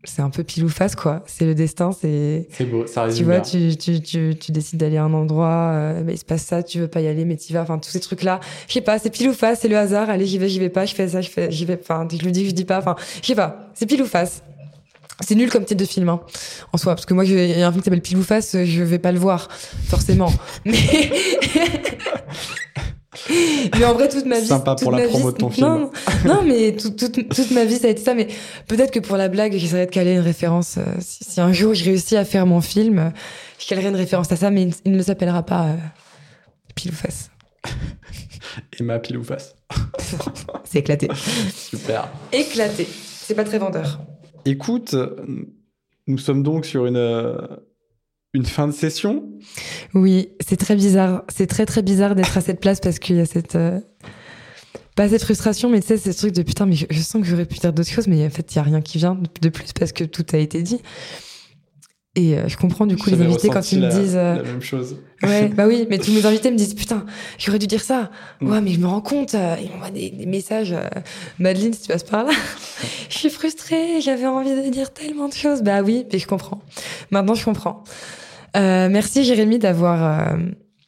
[0.05, 1.23] C'est un peu pile ou face quoi.
[1.27, 4.79] C'est le destin, c'est C'est beau, ça résume tu vois, tu, tu, tu, tu décides
[4.79, 7.25] d'aller à un endroit, euh, bah, il se passe ça, tu veux pas y aller,
[7.25, 7.63] mais tu vas.
[7.63, 8.41] Enfin, tous ces trucs-là.
[8.69, 10.11] Je sais pas, c'est pile ou face, c'est le hasard.
[10.11, 11.79] Allez, j'y vais, j'y vais pas, je fais ça, je fais, j'y vais.
[11.81, 12.79] Enfin, je le dis, je dis pas.
[12.79, 14.43] Enfin, je sais pas, c'est pile ou face.
[15.21, 16.21] C'est nul comme titre de film, hein,
[16.73, 16.95] en soi.
[16.95, 18.99] Parce que moi, il y a un film qui s'appelle Pile ou Face, je vais
[18.99, 19.49] pas le voir,
[19.87, 20.33] forcément.
[20.65, 20.83] Mais.
[23.31, 24.47] Mais en vrai, toute ma vie.
[24.47, 25.67] Sympa pour la promo vie- de ton film.
[25.67, 25.91] Non,
[26.25, 28.15] non, mais toute, toute, toute ma vie, ça a été ça.
[28.15, 28.29] Mais
[28.69, 30.77] peut-être que pour la blague, j'essaierai de caler une référence.
[30.79, 33.09] euh, si, si un jour je réussis à faire mon film, euh,
[33.59, 35.75] je calerai une référence à ça, mais il, il ne s'appellera pas euh,
[36.75, 37.31] Pile ou Face.
[38.79, 39.55] Emma pile ou face.
[40.65, 41.09] C'est éclaté.
[41.55, 42.09] Super.
[42.33, 42.87] éclaté.
[42.87, 44.01] C'est pas très vendeur.
[44.45, 44.95] Écoute,
[46.07, 47.37] nous sommes donc sur une, euh,
[48.35, 49.25] une fin de session?
[49.95, 51.23] Oui, c'est très bizarre.
[51.35, 53.55] C'est très très bizarre d'être à cette place parce qu'il y a cette.
[53.57, 53.81] euh,
[54.97, 57.23] Pas cette frustration, mais tu sais, c'est ce truc de putain, mais je, je sens
[57.23, 59.19] que j'aurais pu dire d'autres choses, mais en fait, il y a rien qui vient
[59.41, 60.81] de, plus parce que tout a été dit.
[62.17, 64.15] Et euh, je comprends du coup les invités quand ils me disent.
[64.15, 64.99] euh, La même chose.
[65.25, 67.05] Ouais, bah oui, mais tous mes invités me disent putain,
[67.39, 68.11] j'aurais dû dire ça.
[68.41, 68.51] Mm.
[68.53, 70.71] Ouais, mais je me rends compte, euh, ils m'envoient des, des messages.
[70.73, 70.89] euh,
[71.41, 72.31] Madeleine, si tu passes par là,
[73.11, 75.63] je suis frustrée, j'avais envie de dire tellement de choses.
[75.63, 76.61] Bah oui, mais je comprends.
[77.11, 77.83] Maintenant, je comprends.
[78.57, 80.37] Euh, merci Jérémy d'avoir euh,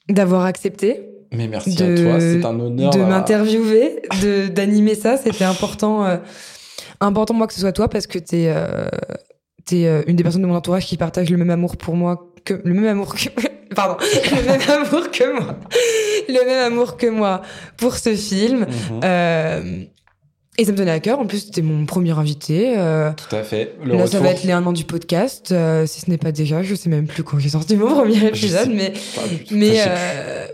[0.08, 1.02] d'avoir accepté
[1.32, 2.90] Mais merci De- à toi, c'est un honneur.
[2.90, 5.16] de à- m'interviewer, de d'animer ça.
[5.16, 6.16] C'était important, euh,
[7.00, 8.88] important moi que ce soit toi parce que t'es euh,
[9.64, 12.32] t'es euh, une des personnes de mon entourage qui partage le même amour pour moi
[12.44, 13.28] que le même amour que
[13.74, 15.56] pardon le même amour que moi
[16.28, 17.42] le même amour que moi
[17.76, 18.60] pour ce film.
[18.60, 19.00] Mhm.
[19.04, 19.84] Euh,
[20.58, 21.18] et ça me tenait à cœur.
[21.18, 22.74] En plus, c'était mon premier invité.
[22.78, 23.76] Euh, Tout à fait.
[23.82, 24.08] Le là, retour.
[24.08, 25.52] ça va être les un an du podcast.
[25.52, 28.26] euh, si ce n'est pas déjà, je sais même plus quand j'ai sorti mon premier
[28.26, 28.92] épisode, mais
[29.50, 30.46] mais euh,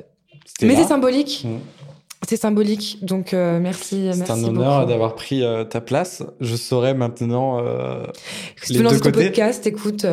[0.63, 1.43] mais c'est symbolique.
[1.45, 1.61] Mhm.
[2.29, 2.99] C'est symbolique.
[3.05, 6.23] Donc merci, C'est un honneur d'avoir pris ta place.
[6.41, 7.61] Je saurais maintenant.
[8.63, 9.25] Si les tu deux ton côtés.
[9.25, 10.07] podcast, écoute,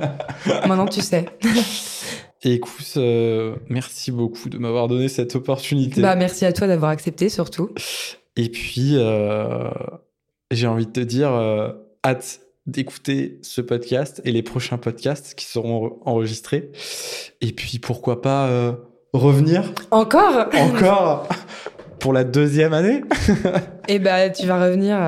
[0.66, 1.26] maintenant tu sais.
[2.44, 6.00] Et écoute, euh, merci beaucoup de m'avoir donné cette opportunité.
[6.00, 7.70] Bah merci à toi d'avoir accepté surtout.
[8.36, 9.68] Et puis, euh,
[10.50, 11.70] j'ai envie de te dire, euh,
[12.04, 16.70] hâte d'écouter ce podcast et les prochains podcasts qui seront en- enregistrés.
[17.40, 18.72] Et puis, pourquoi pas euh,
[19.12, 20.46] revenir Encore?
[20.54, 21.28] Encore?
[21.98, 23.02] Pour la deuxième année?
[23.88, 24.98] Et bah tu vas revenir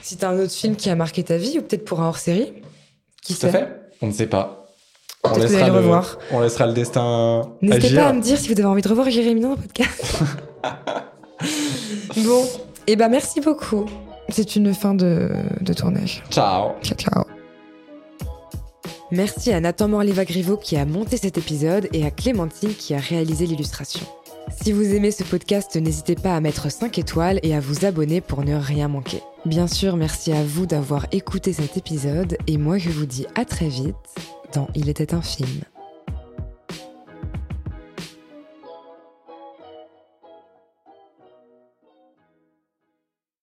[0.00, 2.54] si t'as un autre film qui a marqué ta vie ou peut-être pour un hors-série.
[3.22, 3.68] Qui Tout à fait
[4.00, 4.66] On ne sait pas.
[5.24, 6.18] On laissera, le, revoir.
[6.30, 9.08] on laissera le destin N'hésitez pas à me dire si vous avez envie de revoir
[9.10, 10.22] Jérémy dans le podcast.
[12.16, 12.44] bon,
[12.86, 13.86] et bah merci beaucoup.
[14.28, 15.30] C'est une fin de,
[15.60, 16.22] de tournage.
[16.30, 17.24] Ciao Ciao, ciao.
[19.10, 23.46] Merci à Nathan Morleva-Griveau qui a monté cet épisode et à Clémentine qui a réalisé
[23.46, 24.00] l'illustration.
[24.62, 28.20] Si vous aimez ce podcast, n'hésitez pas à mettre 5 étoiles et à vous abonner
[28.20, 29.22] pour ne rien manquer.
[29.44, 33.44] Bien sûr, merci à vous d'avoir écouté cet épisode et moi je vous dis à
[33.44, 33.94] très vite
[34.52, 35.62] dans Il était un film.